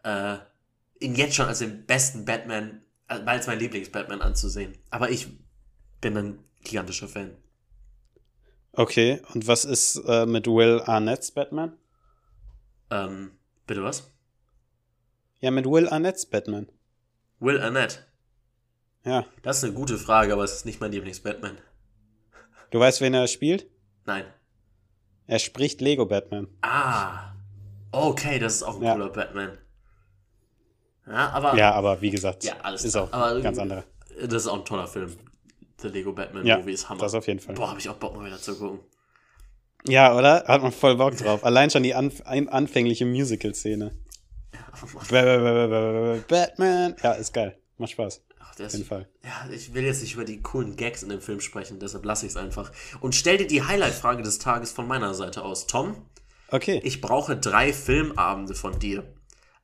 [0.04, 0.38] äh,
[1.00, 4.76] ihn jetzt schon als den besten Batman, äh, als mein Lieblings-Batman anzusehen.
[4.90, 5.28] Aber ich
[6.00, 7.37] bin ein gigantischer Fan.
[8.72, 11.76] Okay, und was ist äh, mit Will Arnett's Batman?
[12.90, 13.33] Ähm,
[13.66, 14.11] bitte was?
[15.40, 16.68] Ja, mit Will Arnett's Batman.
[17.38, 18.07] Will Arnett?
[19.05, 19.27] Ja.
[19.42, 21.59] Das ist eine gute Frage, aber es ist nicht mein Lieblings-Batman.
[22.70, 23.66] Du weißt, wen er spielt?
[24.05, 24.24] Nein.
[25.27, 26.48] Er spricht Lego Batman.
[26.62, 27.33] Ah.
[27.92, 28.92] Okay, das ist auch ein ja.
[28.92, 29.59] cooler Batman.
[31.07, 31.55] Ja, aber.
[31.57, 33.85] Ja, aber wie gesagt, ja, alles ist auch aber, ganz andere.
[34.20, 35.16] Das ist auch ein toller Film.
[35.81, 37.01] The Lego Batman ja, Movie ist Hammer.
[37.01, 37.55] Das auf jeden Fall.
[37.55, 38.81] Boah, hab ich auch Bock mal wieder zu gucken.
[39.86, 40.44] Ja, oder?
[40.46, 41.44] Hat man voll Bock drauf.
[41.44, 43.92] Allein schon die anf anfängliche Musical-Szene.
[46.28, 46.96] Batman.
[47.02, 47.58] Ja, ist geil.
[47.78, 48.22] Macht Spaß.
[48.40, 49.08] Ach, auf jeden Fall.
[49.24, 52.26] Ja, ich will jetzt nicht über die coolen Gags in dem Film sprechen, deshalb lasse
[52.26, 52.72] ich es einfach.
[53.00, 55.66] Und stell dir die Highlight-Frage des Tages von meiner Seite aus.
[55.66, 55.96] Tom,
[56.50, 56.80] okay.
[56.84, 59.04] ich brauche drei Filmabende von dir.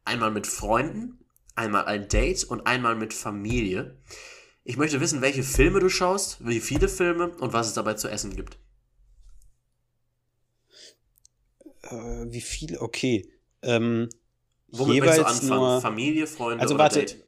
[0.05, 1.19] Einmal mit Freunden,
[1.57, 3.97] einmal ein Date und einmal mit Familie.
[4.63, 8.09] Ich möchte wissen, welche Filme du schaust, wie viele Filme und was es dabei zu
[8.09, 8.59] essen gibt.
[11.91, 12.81] Äh, wie viele?
[12.81, 13.31] Okay.
[13.63, 14.09] Ähm,
[14.69, 15.61] Womit jeweils du anfangen?
[15.61, 17.25] Nur, Familie, Freunde also, oder warte, Date?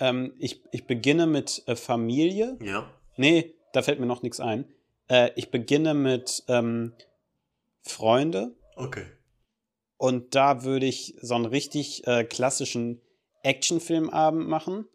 [0.00, 2.56] Ähm, ich, ich beginne mit äh, Familie.
[2.62, 2.90] Ja.
[3.16, 4.64] Nee, da fällt mir noch nichts ein.
[5.08, 6.92] Äh, ich beginne mit ähm,
[7.82, 8.54] Freunde.
[8.76, 9.06] Okay.
[9.96, 13.00] Und da würde ich so einen richtig äh, klassischen
[13.42, 14.86] Actionfilmabend machen.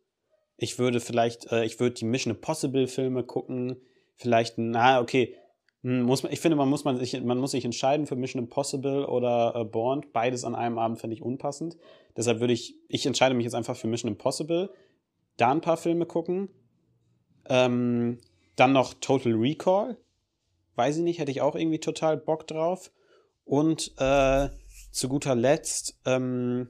[0.57, 3.81] Ich würde vielleicht, äh, ich würde die Mission Impossible Filme gucken.
[4.15, 5.35] Vielleicht, na, okay,
[5.83, 9.05] muss man, ich finde, man muss, man, sich, man muss sich entscheiden für Mission Impossible
[9.05, 10.05] oder äh, Born.
[10.13, 11.77] Beides an einem Abend finde ich unpassend.
[12.15, 14.69] Deshalb würde ich, ich entscheide mich jetzt einfach für Mission Impossible.
[15.35, 16.47] Da ein paar Filme gucken.
[17.49, 18.17] Ähm,
[18.55, 19.97] dann noch Total Recall.
[20.75, 22.89] Weiß ich nicht, hätte ich auch irgendwie total Bock drauf.
[23.43, 24.49] Und äh,
[24.91, 26.69] zu guter Letzt, ähm,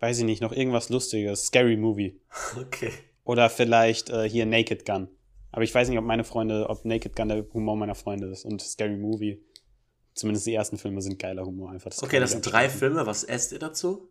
[0.00, 1.46] weiß ich nicht, noch irgendwas Lustiges.
[1.46, 2.20] Scary Movie.
[2.60, 2.90] Okay.
[3.22, 5.08] Oder vielleicht äh, hier Naked Gun.
[5.50, 8.44] Aber ich weiß nicht, ob meine Freunde, ob Naked Gun der Humor meiner Freunde ist
[8.44, 9.42] und Scary Movie.
[10.14, 11.90] Zumindest die ersten Filme sind geiler Humor einfach.
[11.90, 13.06] Das okay, das sind drei Filme.
[13.06, 14.10] Was esst ihr dazu?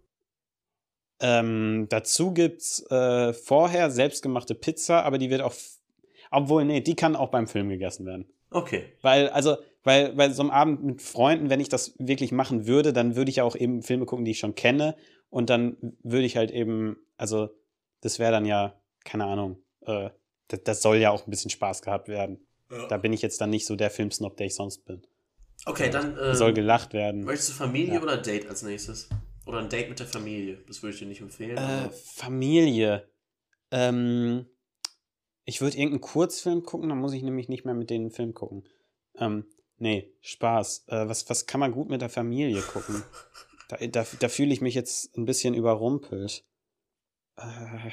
[1.19, 5.54] Ähm, dazu gibt's äh, vorher selbstgemachte Pizza, aber die wird auch.
[6.32, 8.26] Obwohl, nee, die kann auch beim Film gegessen werden.
[8.52, 8.86] Okay.
[9.02, 12.93] Weil, also, weil bei so einem Abend mit Freunden, wenn ich das wirklich machen würde,
[12.93, 14.95] dann würde ich ja auch eben Filme gucken, die ich schon kenne.
[15.30, 17.50] Und dann würde ich halt eben, also
[18.02, 20.10] das wäre dann ja, keine Ahnung, äh,
[20.48, 22.46] das, das, soll ja auch ein bisschen Spaß gehabt werden.
[22.72, 22.88] Ja.
[22.88, 25.06] Da bin ich jetzt dann nicht so der Filmsnob, der ich sonst bin.
[25.66, 26.18] Okay, dann.
[26.18, 27.24] Äh, soll gelacht werden.
[27.24, 28.02] Möchtest du Familie ja.
[28.02, 29.10] oder Date als nächstes?
[29.46, 30.58] Oder ein Date mit der Familie?
[30.68, 31.58] Das würde ich dir nicht empfehlen.
[31.58, 33.10] Äh, Familie.
[33.72, 34.46] Ähm,
[35.46, 38.34] ich würde irgendeinen Kurzfilm gucken, dann muss ich nämlich nicht mehr mit denen einen Film
[38.34, 38.68] gucken.
[39.18, 39.46] Ähm,
[39.78, 40.86] nee, Spaß.
[40.88, 43.04] Äh, was, was kann man gut mit der Familie gucken?
[43.70, 46.44] da da, da fühle ich mich jetzt ein bisschen überrumpelt.
[47.38, 47.43] Äh,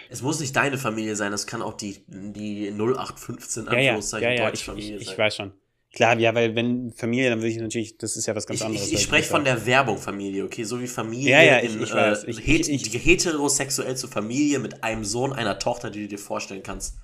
[0.09, 4.31] es muss nicht deine Familie sein, es kann auch die, die 0815 ja, ja, ja,
[4.31, 5.53] ja, ich, ich, ich weiß schon.
[5.95, 8.67] Klar, ja, weil wenn Familie, dann würde ich natürlich, das ist ja was ganz ich,
[8.67, 8.89] anderes.
[8.89, 10.65] Ich, ich spreche von der Werbung Familie, okay?
[10.65, 12.25] So wie Familie ja, ja, in, ich, weiß.
[12.25, 16.97] Äh, het heterosexuell zu Familie mit einem Sohn, einer Tochter, die du dir vorstellen kannst.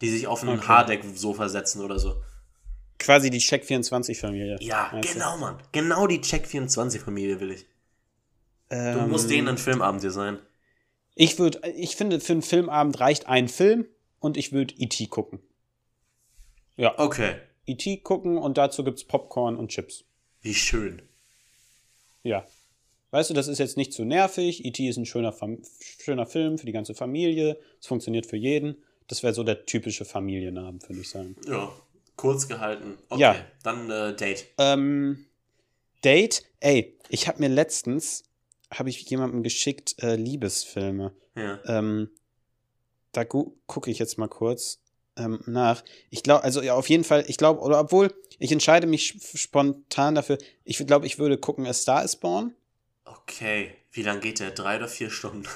[0.00, 0.66] Die sich auf ein okay.
[0.66, 2.20] Harddeck-Sofa setzen oder so.
[2.98, 4.56] Quasi die Check24-Familie.
[4.60, 5.40] Ja, genau, du?
[5.40, 5.62] Mann.
[5.70, 7.66] Genau die Check24-Familie will ich.
[8.70, 10.38] Ähm, du musst denen ein Filmabend dir sein.
[11.14, 13.86] Ich würde, ich finde, für einen Filmabend reicht ein Film
[14.18, 15.06] und ich würde E.T.
[15.06, 15.40] gucken.
[16.76, 16.98] Ja.
[16.98, 17.36] Okay.
[17.66, 17.98] E.T.
[17.98, 20.04] gucken und dazu gibt es Popcorn und Chips.
[20.40, 21.02] Wie schön.
[22.22, 22.46] Ja.
[23.10, 24.64] Weißt du, das ist jetzt nicht zu nervig.
[24.64, 24.88] E.T.
[24.88, 25.34] ist ein schöner,
[25.98, 27.58] schöner Film für die ganze Familie.
[27.78, 28.82] Es funktioniert für jeden.
[29.06, 31.36] Das wäre so der typische Familienabend, würde ich sagen.
[31.46, 31.70] Ja,
[32.16, 32.96] kurz gehalten.
[33.10, 33.36] Okay, ja.
[33.62, 34.46] dann äh, Date.
[34.56, 35.26] Ähm,
[36.02, 36.44] Date?
[36.60, 38.24] Ey, ich habe mir letztens,
[38.72, 41.12] habe ich jemandem geschickt, äh, Liebesfilme.
[41.34, 41.60] Ja.
[41.66, 42.10] Ähm,
[43.12, 44.80] da gu gucke ich jetzt mal kurz
[45.16, 45.84] ähm, nach.
[46.10, 50.14] Ich glaube, also ja, auf jeden Fall, ich glaube, oder obwohl, ich entscheide mich spontan
[50.14, 52.54] dafür, ich glaube, ich würde gucken, A Star is Born.
[53.04, 54.50] Okay, wie lange geht der?
[54.50, 55.46] Drei oder vier Stunden?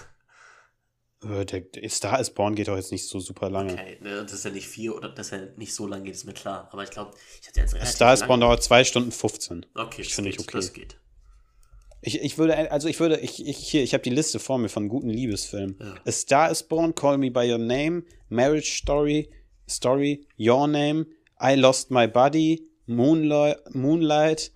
[1.22, 3.72] Äh, der, der Star is Born geht doch jetzt nicht so super lange.
[3.72, 6.24] Okay, ne, das ist ja nicht vier oder dass er nicht so lange geht, ist
[6.24, 6.68] mir klar.
[6.72, 9.66] Aber ich glaube, ich hatte jetzt relativ Star is Born dauert zwei Stunden 15.
[9.74, 10.52] Okay, das finde ich okay.
[10.52, 10.98] Das geht.
[12.02, 14.68] Ich, ich würde, also ich würde, ich, ich hier, ich habe die Liste vor mir
[14.68, 15.76] von guten Liebesfilmen.
[15.80, 15.94] Ja.
[16.06, 19.30] A Star is Born, Call Me By Your Name, Marriage Story,
[19.68, 21.06] Story, Your Name,
[21.42, 24.52] I Lost My Body, Moonlight, Moonlight.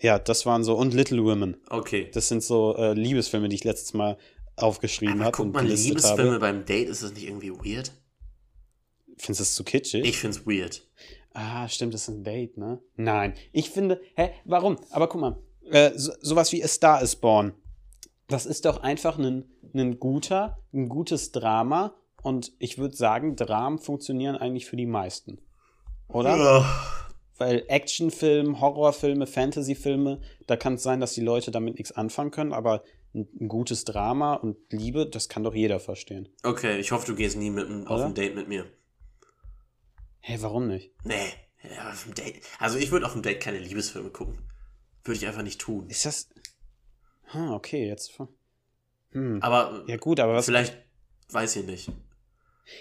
[0.00, 1.56] Ja, das waren so, und Little Women.
[1.70, 2.10] Okay.
[2.12, 4.18] Das sind so äh, Liebesfilme, die ich letztes Mal
[4.56, 5.32] aufgeschrieben habe.
[5.32, 6.38] Guck mal, Liebesfilme habe.
[6.40, 7.92] beim Date, ist das nicht irgendwie weird?
[9.18, 10.04] Findest du das zu kitschig?
[10.04, 10.86] Ich find's weird.
[11.32, 12.80] Ah, stimmt, das ist ein Date, ne?
[12.96, 13.34] Nein.
[13.52, 14.78] Ich finde, hä, warum?
[14.90, 15.38] Aber guck mal,
[15.70, 17.54] äh, so, sowas wie A Star is Born.
[18.28, 23.78] Das ist doch einfach ein, ein guter, ein gutes Drama und ich würde sagen, Dramen
[23.78, 25.38] funktionieren eigentlich für die meisten.
[26.08, 26.36] Oder?
[26.36, 26.82] Ja.
[27.38, 32.52] Weil Actionfilme, Horrorfilme, Fantasyfilme, da kann es sein, dass die Leute damit nichts anfangen können,
[32.52, 32.82] aber
[33.14, 36.28] ein, ein, gutes Drama und Liebe, das kann doch jeder verstehen.
[36.42, 38.64] Okay, ich hoffe, du gehst nie mit, auf ein Date mit mir.
[40.20, 40.92] Hä, hey, warum nicht?
[41.04, 41.14] Nee,
[41.62, 42.40] ja, auf dem Date.
[42.58, 44.38] Also ich würde auf dem Date keine Liebesfilme gucken.
[45.06, 45.88] Würde ich einfach nicht tun.
[45.88, 46.28] Ist das.
[47.26, 48.12] Hm, okay, jetzt.
[49.10, 49.42] Hm.
[49.42, 49.84] Aber.
[49.86, 50.46] Ja, gut, aber was.
[50.46, 50.76] Vielleicht.
[51.30, 51.90] Weiß ich nicht.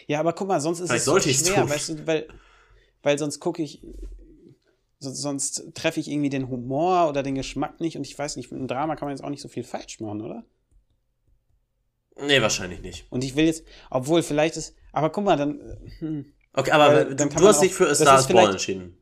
[0.07, 2.27] Ja, aber guck mal, sonst ist Vielleicht es so schwer, weißt du, weil,
[3.03, 3.81] weil sonst gucke ich,
[4.99, 8.59] sonst treffe ich irgendwie den Humor oder den Geschmack nicht und ich weiß nicht, mit
[8.59, 10.43] einem Drama kann man jetzt auch nicht so viel falsch machen, oder?
[12.17, 13.05] Nee, wahrscheinlich nicht.
[13.09, 15.59] Und ich will jetzt, obwohl vielleicht ist, aber guck mal, dann.
[15.99, 18.97] Hm, okay, aber dann du, du hast dich für A Star Born entschieden.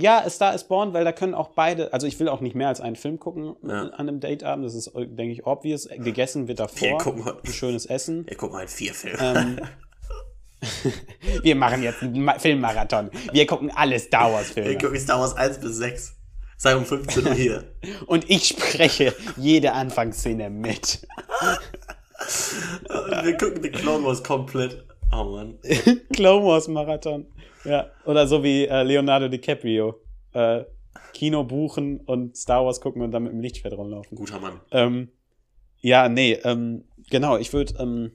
[0.00, 2.54] Ja, A Star is Born, weil da können auch beide, also ich will auch nicht
[2.54, 3.82] mehr als einen Film gucken ja.
[3.82, 5.88] an einem Dateabend, das ist, denke ich, obvious.
[5.88, 7.04] Gegessen wird davor.
[7.04, 7.36] Wir.
[7.44, 8.24] Ein schönes Essen.
[8.28, 9.18] Wir gucken halt vier Filme.
[9.20, 9.60] Ähm,
[11.42, 13.10] wir machen jetzt einen Filmmarathon.
[13.32, 14.70] Wir gucken alle Star Wars-Filme.
[14.70, 16.14] Wir gucken Star Wars 1 bis 6.
[16.56, 17.64] Sei um 15 Uhr hier.
[18.06, 21.06] Und ich spreche jede Anfangsszene mit.
[23.22, 24.84] wir gucken den Clone Wars komplett.
[25.12, 25.58] Oh Mann.
[26.12, 27.26] Clone Wars Marathon.
[27.68, 27.90] Ja.
[28.04, 30.00] Oder so wie äh, Leonardo DiCaprio.
[30.32, 30.64] Äh,
[31.12, 34.16] Kino buchen und Star Wars gucken und dann mit dem Lichtschwert rumlaufen.
[34.16, 34.60] Guter Mann.
[34.70, 35.08] Ähm,
[35.80, 38.12] ja, nee, ähm, genau, ich würde ähm,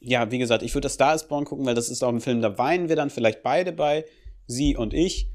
[0.00, 2.20] ja, wie gesagt, ich würde das Star is Born gucken, weil das ist auch ein
[2.20, 4.04] Film, da weinen wir dann vielleicht beide bei,
[4.46, 5.30] sie und ich.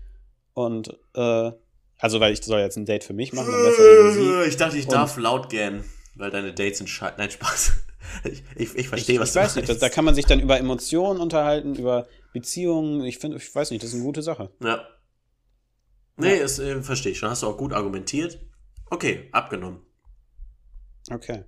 [0.54, 1.52] Und, äh,
[2.00, 4.86] also, weil ich soll jetzt ein Date für mich machen, dann besser Ich dachte, ich
[4.86, 5.84] und, darf laut gehen,
[6.16, 7.16] weil deine Dates sind scheiße.
[7.18, 7.83] Nein, Spaß.
[8.24, 9.70] Ich, ich, ich verstehe, was ich du weiß meinst.
[9.70, 13.04] nicht, da kann man sich dann über Emotionen unterhalten, über Beziehungen.
[13.06, 14.50] Ich finde, ich weiß nicht, das ist eine gute Sache.
[14.64, 14.88] Ja.
[16.18, 16.44] Nee, ja.
[16.46, 17.30] äh, verstehe ich schon.
[17.30, 18.40] Hast du auch gut argumentiert.
[18.90, 19.82] Okay, abgenommen.
[21.12, 21.44] Okay.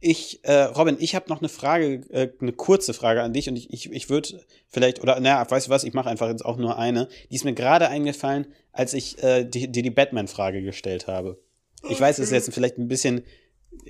[0.00, 3.56] Ich, äh, Robin, ich habe noch eine Frage, äh, eine kurze Frage an dich und
[3.56, 6.58] ich, ich, ich würde vielleicht, oder naja, weißt du was, ich mache einfach jetzt auch
[6.58, 7.08] nur eine.
[7.30, 11.40] Die ist mir gerade eingefallen, als ich äh, dir die, die Batman-Frage gestellt habe.
[11.88, 13.24] Ich weiß, es ist jetzt vielleicht ein bisschen,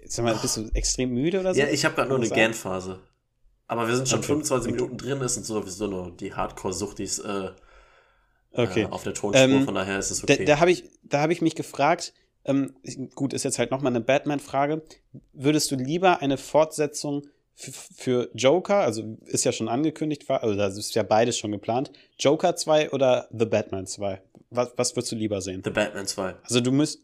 [0.06, 1.60] sag mal, bist du extrem müde oder so?
[1.60, 3.00] Ja, ich habe gerade nur eine Gern-Phase.
[3.66, 4.28] Aber wir sind schon okay.
[4.28, 4.80] 25 okay.
[4.80, 7.50] Minuten drin, ist und sowieso nur die Hardcore-Sucht, die ist, äh,
[8.52, 8.82] okay.
[8.82, 10.44] äh, auf der Tonspur, ähm, von daher ist es okay.
[10.44, 12.12] Da, da habe ich, hab ich mich gefragt,
[12.44, 12.74] ähm,
[13.14, 14.82] gut, ist jetzt halt nochmal eine Batman-Frage.
[15.32, 20.94] Würdest du lieber eine Fortsetzung für Joker, also ist ja schon angekündigt, also das ist
[20.94, 24.20] ja beides schon geplant, Joker 2 oder The Batman 2?
[24.50, 25.62] Was, was würdest du lieber sehen?
[25.64, 26.34] The Batman 2.
[26.42, 27.00] Also du müsst.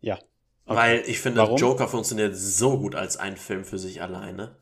[0.00, 0.18] Ja.
[0.66, 0.76] Okay.
[0.76, 1.56] Weil ich finde, Warum?
[1.56, 4.56] Joker funktioniert so gut als ein Film für sich alleine.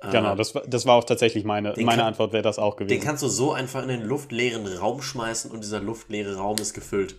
[0.00, 2.98] Genau, äh, das, das war auch tatsächlich meine, meine kann, Antwort, wäre das auch gewesen.
[2.98, 6.74] Den kannst du so einfach in den luftleeren Raum schmeißen und dieser luftleere Raum ist
[6.74, 7.16] gefüllt.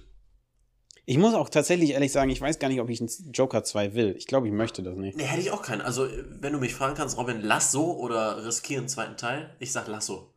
[1.05, 3.93] Ich muss auch tatsächlich ehrlich sagen, ich weiß gar nicht, ob ich einen Joker 2
[3.93, 4.15] will.
[4.17, 5.17] Ich glaube, ich möchte das nicht.
[5.17, 5.81] Nee, hätte ich auch keinen.
[5.81, 6.07] Also,
[6.41, 9.87] wenn du mich fragen kannst, Robin, lass so oder riskieren einen zweiten Teil, ich sag
[9.87, 10.33] lass so.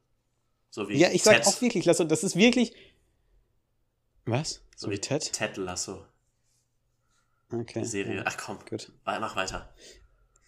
[0.71, 1.45] So wie Ja, ich Ted.
[1.45, 2.05] sag auch wirklich lass so.
[2.05, 2.73] Das ist wirklich.
[4.27, 4.63] Was?
[4.77, 5.33] So, so wie Ted?
[5.33, 6.05] Ted Lasso.
[7.53, 7.81] Okay.
[7.81, 8.23] Die Serie.
[8.27, 8.93] Ach komm, gut.
[9.05, 9.73] Mach weiter.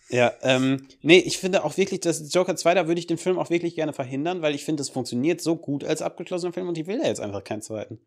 [0.09, 3.39] Ja, ähm, nee, ich finde auch wirklich, dass Joker 2, da würde ich den Film
[3.39, 6.77] auch wirklich gerne verhindern, weil ich finde, es funktioniert so gut als abgeschlossener Film und
[6.77, 7.99] ich will da jetzt einfach keinen zweiten.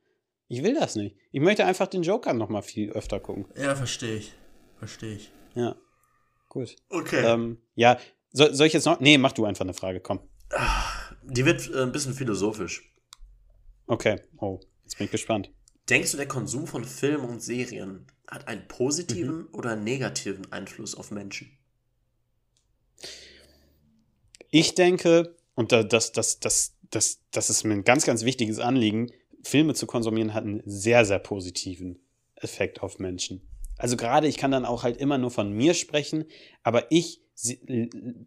[0.47, 1.15] Ich will das nicht.
[1.31, 3.47] Ich möchte einfach den Joker noch mal viel öfter gucken.
[3.55, 4.33] Ja, verstehe ich.
[4.77, 5.31] Verstehe ich.
[5.55, 5.75] Ja.
[6.49, 6.75] Gut.
[6.89, 7.25] Okay.
[7.25, 7.97] Ähm, ja,
[8.31, 8.99] so, soll ich jetzt noch?
[8.99, 10.19] Nee, mach du einfach eine Frage, komm.
[11.23, 12.93] Die wird äh, ein bisschen philosophisch.
[13.87, 14.21] Okay.
[14.37, 15.51] Oh, jetzt bin ich gespannt.
[15.89, 19.49] Denkst du, der Konsum von Filmen und Serien hat einen positiven mhm.
[19.51, 21.51] oder negativen Einfluss auf Menschen?
[24.49, 28.59] Ich denke, und das, das, das, das, das, das ist mir ein ganz, ganz wichtiges
[28.59, 29.11] Anliegen,
[29.43, 31.99] Filme zu konsumieren hat einen sehr, sehr positiven
[32.35, 33.47] Effekt auf Menschen.
[33.77, 36.25] Also gerade, ich kann dann auch halt immer nur von mir sprechen,
[36.63, 37.21] aber ich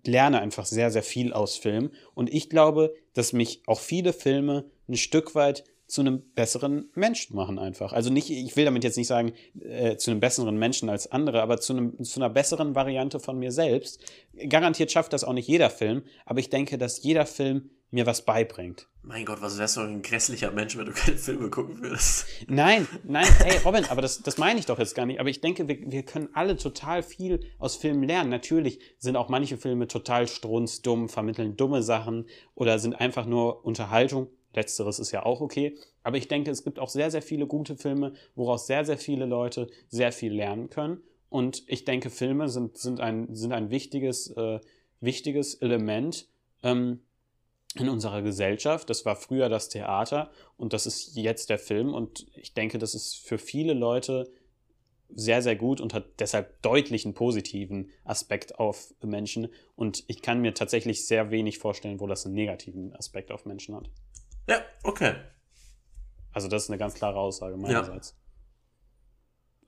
[0.04, 1.90] lerne einfach sehr, sehr viel aus Filmen.
[2.14, 7.34] Und ich glaube, dass mich auch viele Filme ein Stück weit zu einem besseren Menschen
[7.34, 7.92] machen einfach.
[7.92, 11.42] Also nicht, ich will damit jetzt nicht sagen, äh, zu einem besseren Menschen als andere,
[11.42, 14.00] aber zu, einem, zu einer besseren Variante von mir selbst.
[14.48, 18.22] Garantiert schafft das auch nicht jeder Film, aber ich denke, dass jeder Film mir was
[18.22, 18.86] beibringt.
[19.02, 22.26] Mein Gott, was wärst du ein grässlicher Mensch, wenn du keine Filme gucken würdest?
[22.46, 25.20] Nein, nein, hey Robin, aber das, das meine ich doch jetzt gar nicht.
[25.20, 28.28] Aber ich denke, wir, wir können alle total viel aus Filmen lernen.
[28.28, 34.28] Natürlich sind auch manche Filme total strunzdumm, vermitteln dumme Sachen oder sind einfach nur Unterhaltung.
[34.54, 35.76] Letzteres ist ja auch okay.
[36.02, 39.26] Aber ich denke, es gibt auch sehr, sehr viele gute Filme, woraus sehr, sehr viele
[39.26, 41.02] Leute sehr viel lernen können.
[41.28, 44.60] Und ich denke, Filme sind, sind, ein, sind ein wichtiges, äh,
[45.00, 46.28] wichtiges Element.
[46.62, 47.00] Ähm,
[47.74, 48.88] in unserer Gesellschaft.
[48.90, 51.94] Das war früher das Theater und das ist jetzt der Film.
[51.94, 54.30] Und ich denke, das ist für viele Leute
[55.10, 59.48] sehr, sehr gut und hat deshalb deutlich einen positiven Aspekt auf Menschen.
[59.74, 63.74] Und ich kann mir tatsächlich sehr wenig vorstellen, wo das einen negativen Aspekt auf Menschen
[63.74, 63.88] hat.
[64.48, 65.14] Ja, okay.
[66.32, 68.16] Also das ist eine ganz klare Aussage meinerseits.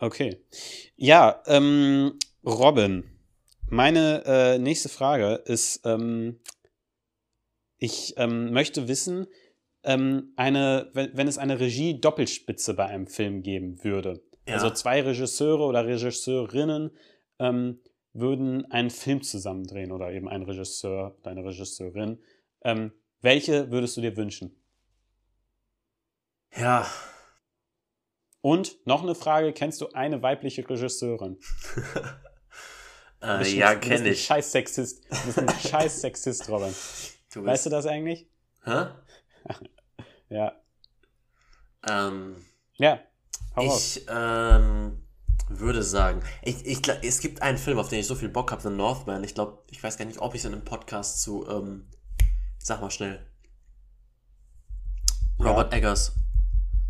[0.00, 0.06] Ja.
[0.06, 0.42] Okay.
[0.96, 3.04] Ja, ähm, Robin,
[3.68, 6.40] meine äh, nächste Frage ist, ähm,
[7.76, 9.26] ich ähm, möchte wissen,
[9.82, 14.22] ähm, eine, wenn, wenn es eine Regie-Doppelspitze bei einem Film geben würde.
[14.46, 14.54] Ja.
[14.54, 16.90] Also zwei Regisseure oder Regisseurinnen
[17.38, 17.80] ähm,
[18.12, 22.18] würden einen Film zusammendrehen oder eben ein Regisseur oder eine Regisseurin.
[22.62, 24.59] Ähm, welche würdest du dir wünschen?
[26.56, 26.86] Ja.
[28.40, 31.38] Und noch eine Frage: Kennst du eine weibliche Regisseurin?
[33.22, 34.24] äh, ja, kenne ich.
[34.24, 35.04] Scheiß Sexist.
[35.10, 36.74] Du bist ein scheiß Sexist, Robin.
[37.32, 38.28] Du weißt du das eigentlich?
[38.64, 38.86] Hä?
[40.28, 40.52] ja.
[41.88, 42.36] Ähm,
[42.74, 43.00] ja.
[43.58, 45.02] ich ähm,
[45.48, 48.60] würde sagen, ich, ich, es gibt einen Film, auf den ich so viel Bock habe,
[48.62, 49.24] The Northman.
[49.24, 51.88] Ich glaube, ich weiß gar nicht, ob ich es in einem Podcast zu, ähm,
[52.58, 53.26] sag mal schnell.
[55.38, 55.78] Robert ja.
[55.78, 56.12] Eggers.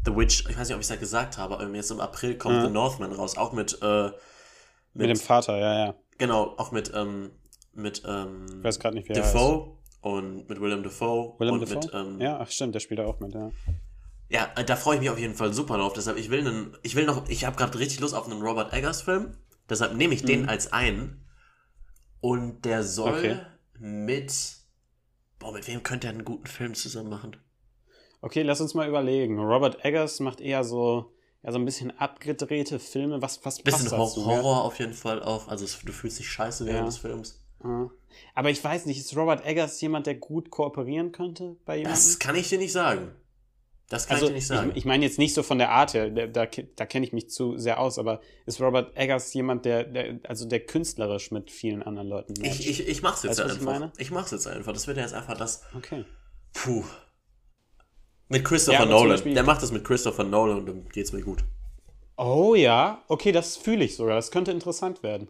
[0.04, 2.36] The Witch, ich weiß nicht, ob ich es ja gesagt habe, aber jetzt im April
[2.38, 2.66] kommt ja.
[2.66, 4.14] The Northman raus, auch mit, äh, mit,
[4.94, 5.94] mit dem Vater, ja, ja.
[6.18, 7.30] Genau, auch mit, ähm,
[7.74, 11.34] mit, ähm, ich weiß gerade nicht, wer Defoe und mit Willem Dafoe.
[11.38, 11.76] Willem und Dafoe?
[11.76, 13.50] Mit, ähm, ja, ach stimmt, der spielt auch mit, ja.
[14.30, 15.92] Ja, äh, da freue ich mich auf jeden Fall super drauf.
[15.92, 18.72] Deshalb, ich will einen, ich will noch, ich habe gerade richtig Lust auf einen Robert
[18.72, 19.36] Eggers Film.
[19.68, 20.26] Deshalb nehme ich mhm.
[20.26, 21.26] den als einen.
[22.20, 23.40] Und der soll okay.
[23.78, 24.32] mit,
[25.38, 27.36] boah, mit wem könnte er einen guten Film zusammen machen?
[28.22, 29.38] Okay, lass uns mal überlegen.
[29.38, 33.22] Robert Eggers macht eher so, ja, so ein bisschen abgedrehte Filme.
[33.22, 34.26] Was, was bisschen passt dazu?
[34.26, 34.60] Horror ja?
[34.62, 35.48] auf jeden Fall auch.
[35.48, 36.86] Also du fühlst dich scheiße während ja.
[36.86, 37.40] des Films.
[37.62, 37.90] Mhm.
[38.34, 42.00] Aber ich weiß nicht, ist Robert Eggers jemand, der gut kooperieren könnte bei jemandem?
[42.00, 43.12] Das kann ich dir nicht sagen.
[43.88, 44.70] Das kann also, ich dir nicht sagen.
[44.70, 47.12] Ich, ich meine jetzt nicht so von der Art her, da, da, da kenne ich
[47.12, 51.50] mich zu sehr aus, aber ist Robert Eggers jemand, der, der also der künstlerisch mit
[51.50, 52.60] vielen anderen Leuten matcht?
[52.60, 53.90] Ich, ich, ich mach's jetzt weißt, einfach.
[53.94, 54.72] Ich, ich mach's jetzt einfach.
[54.72, 55.62] Das wird ja jetzt einfach das.
[55.76, 56.04] Okay.
[56.52, 56.84] Puh.
[58.30, 59.34] Mit Christopher ja, Nolan.
[59.34, 61.44] Der macht das mit Christopher Nolan und dann geht's mir gut.
[62.16, 64.14] Oh ja, okay, das fühle ich sogar.
[64.14, 65.28] Das könnte interessant werden.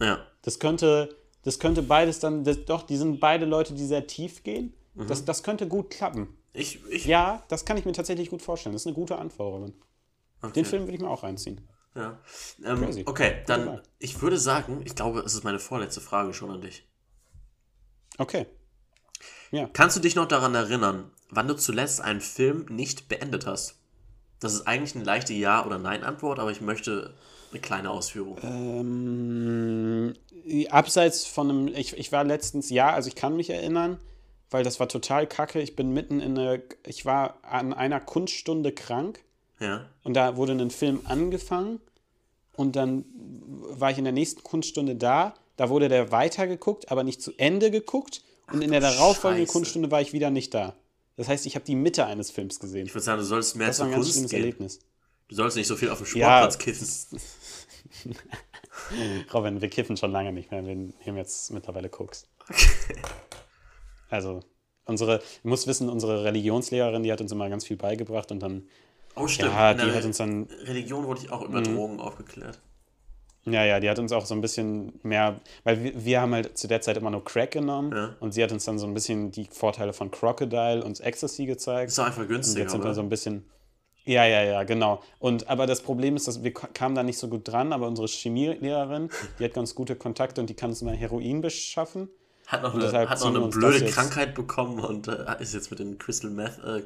[0.00, 0.24] Ja.
[0.42, 4.44] Das könnte, das könnte beides dann, das, doch, die sind beide Leute, die sehr tief
[4.44, 4.72] gehen.
[4.94, 5.08] Mhm.
[5.08, 6.28] Das, das könnte gut klappen.
[6.52, 8.72] Ich, ich ja, das kann ich mir tatsächlich gut vorstellen.
[8.72, 9.74] Das ist eine gute Robin.
[10.40, 10.52] Okay.
[10.52, 11.60] Den Film würde ich mir auch reinziehen.
[11.96, 12.20] Ja.
[12.64, 16.60] Ähm, okay, dann, ich würde sagen, ich glaube, es ist meine vorletzte Frage schon an
[16.60, 16.86] dich.
[18.18, 18.46] Okay.
[19.50, 19.68] Ja.
[19.72, 23.76] Kannst du dich noch daran erinnern, wann du zuletzt einen Film nicht beendet hast?
[24.40, 27.14] Das ist eigentlich eine leichte Ja- oder Nein-Antwort, aber ich möchte
[27.50, 28.38] eine kleine Ausführung.
[28.42, 30.14] Ähm,
[30.70, 33.98] abseits von einem, ich, ich war letztens, ja, also ich kann mich erinnern,
[34.50, 35.60] weil das war total kacke.
[35.60, 39.20] Ich bin mitten in eine, ich war an einer Kunststunde krank.
[39.60, 39.86] Ja.
[40.04, 41.80] Und da wurde ein Film angefangen
[42.56, 45.34] und dann war ich in der nächsten Kunststunde da.
[45.56, 48.22] Da wurde der weitergeguckt, aber nicht zu Ende geguckt.
[48.52, 50.74] Und in der darauffolgenden Kunststunde war ich wieder nicht da.
[51.16, 52.86] Das heißt, ich habe die Mitte eines Films gesehen.
[52.86, 54.40] Ich würde sagen, du sollst mehr das zur Kunst gehen.
[54.40, 54.78] Erlebnis.
[55.28, 57.20] Du sollst nicht so viel auf dem Sportplatz ja, kiffen.
[59.34, 60.64] Robin, wir kiffen schon lange nicht mehr.
[60.64, 62.28] Wir nehmen jetzt mittlerweile Koks.
[62.48, 62.96] Okay.
[64.10, 64.40] Also,
[64.86, 68.68] unsere, du musst wissen, unsere Religionslehrerin, die hat uns immer ganz viel beigebracht und dann.
[69.16, 69.52] Oh, stimmt.
[69.52, 70.44] Ja, die hat uns dann.
[70.64, 71.74] Religion wurde ich auch über mhm.
[71.74, 72.60] Drogen aufgeklärt.
[73.52, 76.56] Ja, ja, die hat uns auch so ein bisschen mehr, weil wir, wir haben halt
[76.56, 78.16] zu der Zeit immer nur Crack genommen ja.
[78.20, 81.90] und sie hat uns dann so ein bisschen die Vorteile von Crocodile und Ecstasy gezeigt.
[81.90, 82.60] Ist doch einfach günstiger.
[82.60, 83.44] Und jetzt sind wir so ein bisschen.
[84.04, 85.02] Ja, ja, ja, genau.
[85.18, 88.08] Und aber das Problem ist, dass wir kamen da nicht so gut dran, aber unsere
[88.08, 92.08] Chemielehrerin, die hat ganz gute Kontakte und die kann uns mal Heroin beschaffen.
[92.46, 95.98] Hat noch eine, hat noch eine blöde Krankheit bekommen und äh, ist jetzt mit dem
[95.98, 96.82] Crystal Meth äh,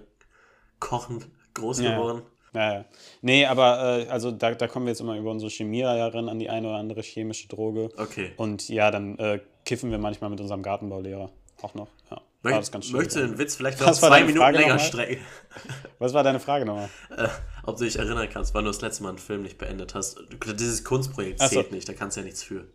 [0.80, 2.22] Kochen groß geworden.
[2.24, 2.84] Ja, ja.
[3.20, 6.50] Nee, aber äh, also da, da kommen wir jetzt immer über unsere Chemielehrerin an die
[6.50, 7.90] eine oder andere chemische Droge.
[7.96, 8.32] Okay.
[8.36, 11.30] Und ja, dann äh, kiffen wir manchmal mit unserem Gartenbaulehrer
[11.62, 11.88] auch noch.
[12.10, 12.20] Ja.
[12.44, 15.24] Möcht, das ganz schön, möchtest du den Witz vielleicht noch zwei Minuten Frage länger strecken?
[16.00, 16.90] Was war deine Frage nochmal?
[17.16, 17.28] Äh,
[17.62, 20.18] ob du dich erinnern kannst, wann du das letzte Mal einen Film nicht beendet hast.
[20.58, 21.46] Dieses Kunstprojekt so.
[21.46, 22.66] zählt nicht, da kannst du ja nichts für.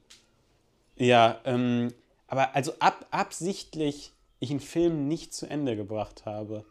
[0.95, 1.93] Ja, ähm,
[2.27, 6.63] aber also ab, absichtlich ich einen Film nicht zu Ende gebracht habe.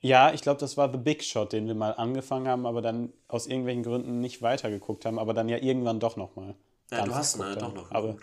[0.00, 3.12] Ja, ich glaube, das war The Big Shot, den wir mal angefangen haben, aber dann
[3.28, 6.54] aus irgendwelchen Gründen nicht weitergeguckt haben, aber dann ja irgendwann doch nochmal.
[6.90, 8.16] Ja, du hast ihn ne, doch noch aber,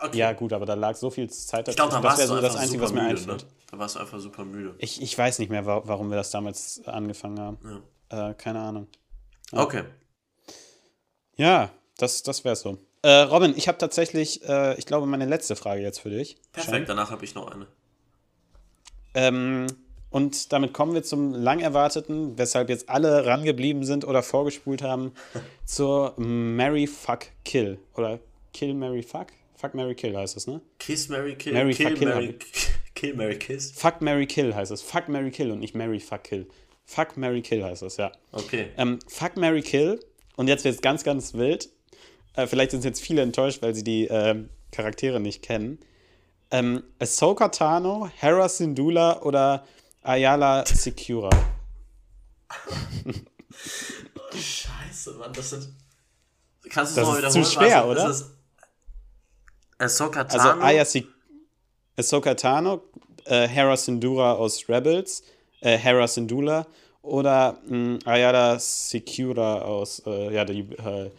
[0.00, 0.16] okay.
[0.16, 1.70] Ja, gut, aber da lag so viel Zeit dazwischen.
[1.70, 3.42] Ich glaube, da warst das so das Einzige, was mir müde, einfällt.
[3.42, 3.48] Ne?
[3.70, 4.74] Da warst du einfach super müde.
[4.78, 7.82] Ich, ich weiß nicht mehr, warum wir das damals angefangen haben.
[8.10, 8.30] Ja.
[8.30, 8.88] Äh, keine Ahnung.
[9.52, 9.60] Ja.
[9.60, 9.84] Okay.
[11.36, 12.78] Ja, das, das wäre so.
[13.02, 16.36] Äh, Robin, ich habe tatsächlich, äh, ich glaube, meine letzte Frage jetzt für dich.
[16.52, 16.84] Perfekt, Schein.
[16.86, 17.66] danach habe ich noch eine.
[19.14, 19.66] Ähm,
[20.10, 25.12] und damit kommen wir zum lang erwarteten, weshalb jetzt alle rangeblieben sind oder vorgespult haben,
[25.64, 27.78] zur Mary Fuck Kill.
[27.94, 28.18] Oder
[28.52, 29.28] Kill Mary Fuck?
[29.56, 30.60] Fuck Mary Kill heißt es, ne?
[30.78, 31.52] Kiss Mary Kill.
[31.52, 32.08] Mary Kill, Fuck Kill.
[32.08, 32.38] Mary,
[32.94, 33.72] kill Mary Kiss.
[33.72, 34.82] Fuck Mary Kill heißt es.
[34.82, 36.46] Fuck Mary Kill und nicht Mary Fuck Kill.
[36.84, 38.12] Fuck Mary Kill heißt es, ja.
[38.32, 38.68] Okay.
[38.76, 40.00] Ähm, Fuck Mary Kill.
[40.36, 41.68] Und jetzt wird es ganz, ganz wild.
[42.34, 44.36] Äh, vielleicht sind jetzt viele enttäuscht, weil sie die äh,
[44.70, 45.78] Charaktere nicht kennen.
[46.50, 49.64] Ähm, Ahsoka Tano, Hera Syndulla oder
[50.08, 51.28] Ayala Secura.
[54.32, 55.68] Scheiße, Mann, das sind.
[56.70, 57.44] Kannst du es nochmal wiederholen?
[57.44, 58.10] Zu schwer, also, oder?
[58.10, 58.30] Ist
[59.76, 60.50] Ahsoka Tano.
[60.50, 60.86] Also Aya
[61.98, 62.82] Ahsoka Tano,
[63.26, 65.24] äh, Hera Syndulla aus Rebels,
[65.60, 66.66] äh, Hera Syndulla
[67.02, 70.60] oder mh, hm, Ayala Secura aus, äh, ja, die.
[70.60, 71.10] Äh,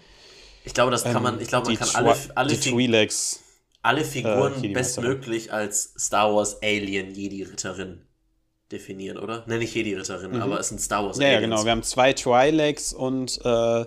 [0.65, 3.37] ich glaube, das kann man, ähm, ich glaube, man kann alle, alle, die Twi'leks,
[3.83, 8.08] alle Figuren äh, bestmöglich als Star Wars Alien Jedi Ritterin
[8.71, 9.43] definieren, oder?
[9.47, 10.41] Nenne ich Jedi-Ritterin, mhm.
[10.41, 11.63] aber es sind Star Wars Ja, ja, genau.
[11.63, 13.85] Wir haben zwei Twi'leks und äh,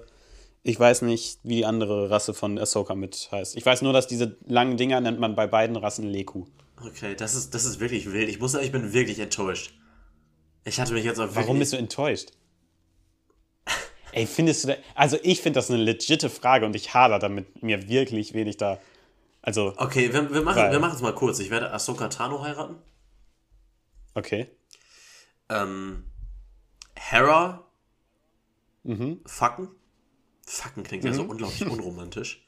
[0.64, 3.56] ich weiß nicht, wie die andere Rasse von Ahsoka mit heißt.
[3.56, 6.46] Ich weiß nur, dass diese langen Dinger nennt man bei beiden Rassen Leku.
[6.84, 8.28] Okay, das ist, das ist wirklich wild.
[8.28, 9.72] Ich muss sagen, ich bin wirklich enttäuscht.
[10.64, 11.44] Ich hatte mich jetzt auch wirklich...
[11.44, 12.32] Warum bist du enttäuscht?
[14.12, 14.74] Ey, findest du da...
[14.94, 18.78] Also ich finde das eine legitte Frage und ich hader damit mir wirklich wenig da...
[19.42, 19.74] Also...
[19.76, 21.38] Okay, wir, wir machen wir es mal kurz.
[21.38, 22.76] Ich werde Ahsoka Tano heiraten.
[24.14, 24.48] Okay
[25.48, 26.04] ähm,
[26.94, 27.66] Hera
[28.82, 29.20] mhm.
[29.26, 29.68] fucken.
[30.46, 31.10] Fucken klingt mhm.
[31.10, 32.46] ja so unglaublich unromantisch.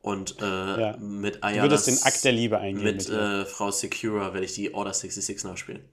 [0.00, 0.44] Und äh,
[0.80, 0.96] ja.
[0.98, 1.62] mit Ayala.
[1.62, 2.84] Du würdest den Akt der Liebe eingehen.
[2.84, 5.88] Mit, mit äh, Frau Secura werde ich die Order 66 nachspielen.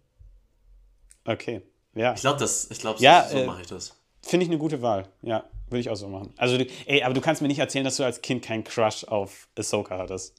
[1.26, 1.64] Okay,
[1.96, 2.14] ja.
[2.14, 3.96] Ich glaube, das, ich glaube, ja, so, äh, mache ich das.
[4.22, 5.08] Finde ich eine gute Wahl.
[5.22, 6.34] Ja, würde ich auch so machen.
[6.38, 9.48] Also, ey, aber du kannst mir nicht erzählen, dass du als Kind keinen Crush auf
[9.58, 10.36] Ahsoka hattest.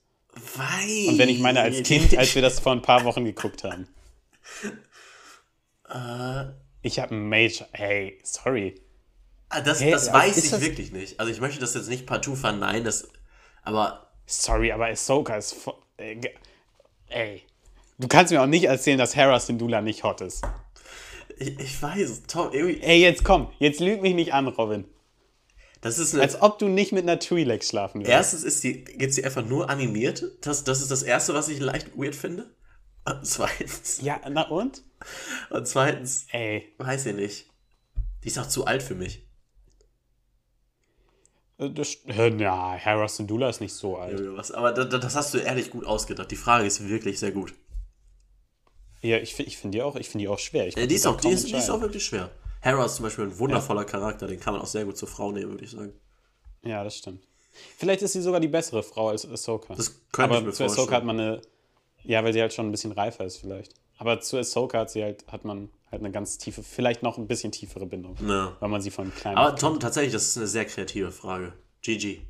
[0.56, 1.08] Weil.
[1.08, 3.88] Und wenn ich meine als Kind, als wir das vor ein paar Wochen geguckt haben.
[5.88, 6.44] Äh,
[6.82, 7.66] ich habe einen Major.
[7.72, 8.80] Hey, sorry.
[9.48, 11.20] Ah, das, hey, das weiß ich das wirklich nicht.
[11.20, 13.08] Also ich möchte das jetzt nicht partout verneinen, das,
[13.62, 14.10] aber...
[14.26, 15.56] Sorry, aber Ahsoka ist...
[15.96, 16.20] Äh,
[17.08, 17.42] ey,
[17.98, 20.42] du kannst mir auch nicht erzählen, dass Hera Syndulla nicht hot ist.
[21.38, 22.80] Ich, ich weiß, Tom, irgendwie...
[22.80, 24.86] Ey, jetzt komm, jetzt lüg mich nicht an, Robin.
[25.82, 28.10] Das ist eine, Als ob du nicht mit einer Twi'lek schlafen würdest.
[28.10, 30.24] Erstens ist sie, gibt sie einfach nur animiert.
[30.40, 32.50] Das, das ist das Erste, was ich leicht weird finde.
[33.04, 34.00] Und zweitens.
[34.00, 34.82] Ja, na und?
[35.50, 36.26] Und zweitens.
[36.32, 36.72] Ey.
[36.78, 37.50] Weiß ich nicht.
[38.22, 39.26] Die ist auch zu alt für mich.
[41.58, 44.20] Äh, das, na, Hera Syndulla ist nicht so alt.
[44.54, 46.30] Aber das, hast du ehrlich gut ausgedacht.
[46.30, 47.54] Die Frage ist wirklich sehr gut.
[49.02, 50.68] Ja, ich, ich finde die, auch, find die auch schwer.
[50.70, 52.30] Ja, die, ist auch, die, ist, die ist auch wirklich schwer.
[52.62, 53.86] Hera ist zum Beispiel ein wundervoller ja.
[53.86, 55.92] Charakter, den kann man auch sehr gut zur Frau nehmen, würde ich sagen.
[56.62, 57.22] Ja, das stimmt.
[57.76, 59.74] Vielleicht ist sie sogar die bessere Frau als Ahsoka.
[59.74, 61.42] Das könnte Aber ich mir zu Ahsoka hat man eine.
[62.04, 63.74] Ja, weil sie halt schon ein bisschen reifer ist, vielleicht.
[63.98, 67.26] Aber zu Ahsoka hat sie halt, hat man halt eine ganz tiefe, vielleicht noch ein
[67.26, 68.16] bisschen tiefere Bindung.
[68.26, 68.56] Ja.
[68.60, 71.52] Weil man sie von klein Aber Tom, tatsächlich, das ist eine sehr kreative Frage.
[71.82, 72.20] GG.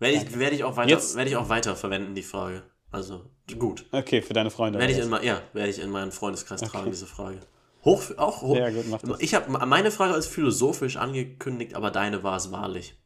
[0.00, 2.62] Werde ich, werd ich, auch weiter, werd ich auch weiter verwenden, die Frage.
[2.90, 3.24] Also,
[3.58, 3.84] gut.
[3.92, 4.78] Okay, für deine Freunde.
[4.78, 6.70] Werde ich in, ja, werde ich in meinen Freundeskreis okay.
[6.70, 7.40] tragen, diese Frage.
[7.84, 8.56] Hoch, auch hoch.
[8.56, 9.20] Ja, gut, mach das.
[9.20, 12.96] Ich habe meine Frage als philosophisch angekündigt, aber deine war es wahrlich.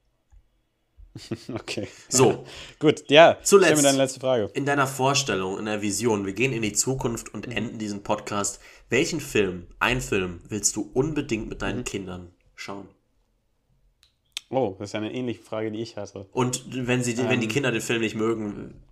[1.52, 1.88] Okay.
[2.08, 2.44] So.
[2.78, 3.38] Gut, ja.
[3.42, 3.76] Zuletzt.
[3.76, 4.50] Mir deine letzte Frage.
[4.54, 7.52] In deiner Vorstellung, in der Vision, wir gehen in die Zukunft und mhm.
[7.52, 8.60] enden diesen Podcast.
[8.88, 11.84] Welchen Film, ein Film, willst du unbedingt mit deinen mhm.
[11.84, 12.88] Kindern schauen?
[14.50, 16.26] Oh, das ist ja eine ähnliche Frage, die ich hatte.
[16.32, 17.52] Und wenn, sie, ähm, wenn die ähm.
[17.52, 18.82] Kinder den Film nicht mögen,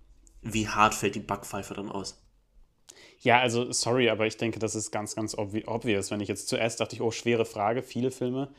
[0.41, 2.19] wie hart fällt die Backpfeife dann aus?
[3.19, 6.09] Ja, also sorry, aber ich denke, das ist ganz, ganz obvious.
[6.09, 8.49] Wenn ich jetzt zuerst dachte ich, oh, schwere Frage, viele Filme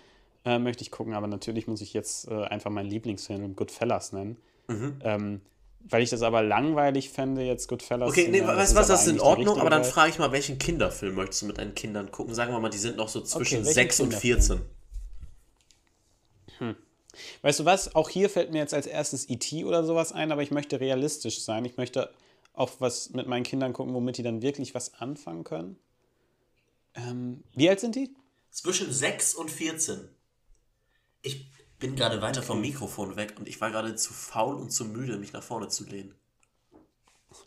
[0.45, 4.37] äh, möchte ich gucken, aber natürlich muss ich jetzt äh, einfach meinen Lieblingsfilm Goodfellas nennen.
[4.69, 5.01] Mhm.
[5.03, 5.41] Ähm,
[5.89, 8.09] weil ich das aber langweilig fände, jetzt Goodfellas.
[8.09, 10.59] Okay, nee, weißt du was, das ist in Ordnung, aber dann frage ich mal, welchen
[10.59, 12.35] Kinderfilm möchtest du mit deinen Kindern gucken?
[12.35, 14.61] Sagen wir mal, die sind noch so zwischen okay, 6 und 14.
[16.59, 16.77] Hm.
[17.43, 17.95] Weißt du was?
[17.95, 19.65] Auch hier fällt mir jetzt als erstes E.T.
[19.65, 21.65] oder sowas ein, aber ich möchte realistisch sein.
[21.65, 22.11] Ich möchte
[22.55, 25.77] auch was mit meinen Kindern gucken, womit die dann wirklich was anfangen können.
[26.95, 28.15] Ähm, wie alt sind die?
[28.51, 30.09] Zwischen 6 und 14.
[31.23, 34.85] Ich bin gerade weiter vom Mikrofon weg und ich war gerade zu faul und zu
[34.85, 36.15] müde, mich nach vorne zu lehnen.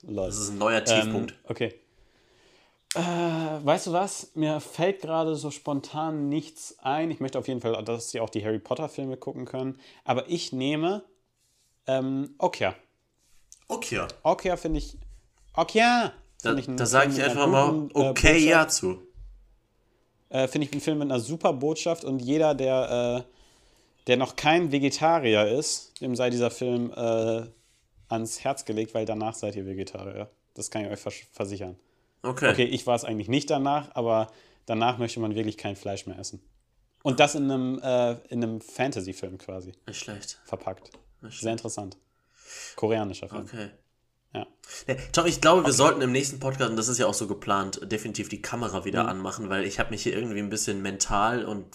[0.04, 1.32] Das ist ein neuer Tiefpunkt.
[1.32, 1.76] Ähm, okay.
[2.96, 4.32] Äh, weißt du was?
[4.36, 7.12] Mir fällt gerade so spontan nichts ein.
[7.12, 9.80] Ich möchte auf jeden Fall, dass sie auch die Harry Potter-Filme gucken können.
[10.06, 11.04] Aber ich nehme
[11.88, 12.76] ähm, Okia.
[13.68, 14.08] Okia?
[14.24, 14.98] Okia finde ich.
[15.56, 16.14] Okia!
[16.42, 19.02] Da, da sage ich einfach mal okay äh, ja zu.
[20.30, 23.35] Äh, finde ich einen Film mit einer super Botschaft und jeder, der, äh,
[24.08, 27.44] der noch kein Vegetarier ist, dem sei dieser Film äh,
[28.08, 30.30] ans Herz gelegt, weil danach seid ihr Vegetarier.
[30.54, 31.76] Das kann ich euch vers versichern.
[32.22, 32.52] Okay.
[32.52, 34.32] Okay, ich war es eigentlich nicht danach, aber
[34.66, 36.42] danach möchte man wirklich kein Fleisch mehr essen.
[37.04, 39.74] Und das in einem, äh, in einem Fantasy-Film quasi.
[39.86, 40.40] Nicht schlecht.
[40.46, 40.90] Verpackt.
[41.22, 41.98] Nicht Sehr interessant.
[42.76, 43.44] Koreanischer Film.
[43.44, 43.70] Okay.
[44.34, 44.48] Ja.
[44.88, 44.96] ja.
[45.12, 45.78] Tom, ich glaube, wir okay.
[45.78, 49.04] sollten im nächsten Podcast, und das ist ja auch so geplant, definitiv die Kamera wieder
[49.04, 49.10] mhm.
[49.10, 51.68] anmachen, weil ich habe mich hier irgendwie ein bisschen mental und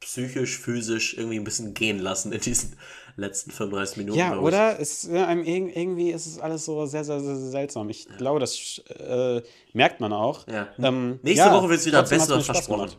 [0.00, 2.76] psychisch, physisch irgendwie ein bisschen gehen lassen in diesen
[3.16, 4.18] letzten 35 Minuten.
[4.18, 4.80] Ja, oder?
[4.80, 7.88] Es, irgendwie ist es alles so sehr, sehr, sehr, seltsam.
[7.90, 8.16] Ich ja.
[8.16, 9.42] glaube, das äh,
[9.72, 10.46] merkt man auch.
[10.48, 10.68] Ja.
[10.78, 12.90] Ähm, Nächste ja, Woche wird es wieder besser versprochen.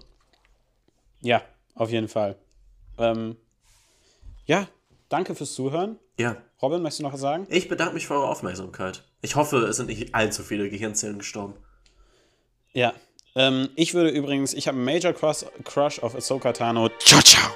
[1.22, 1.41] Ja,
[1.76, 2.36] auf jeden Fall.
[2.97, 3.36] Ähm,
[4.45, 4.68] ja,
[5.10, 5.97] danke fürs Zuhören.
[6.18, 6.38] Ja.
[6.62, 7.47] Robin, möchtest du noch was sagen?
[7.49, 9.04] Ich bedanke mich für eure Aufmerksamkeit.
[9.22, 11.56] Ich hoffe, es sind nicht allzu viele Gehirnzellen gestorben.
[12.74, 12.93] Ja,
[13.36, 16.89] ähm, ich würde übrigens, ich habe einen Major Crush, Crush auf Ahsoka Tano.
[16.99, 17.51] Ciao, ciao.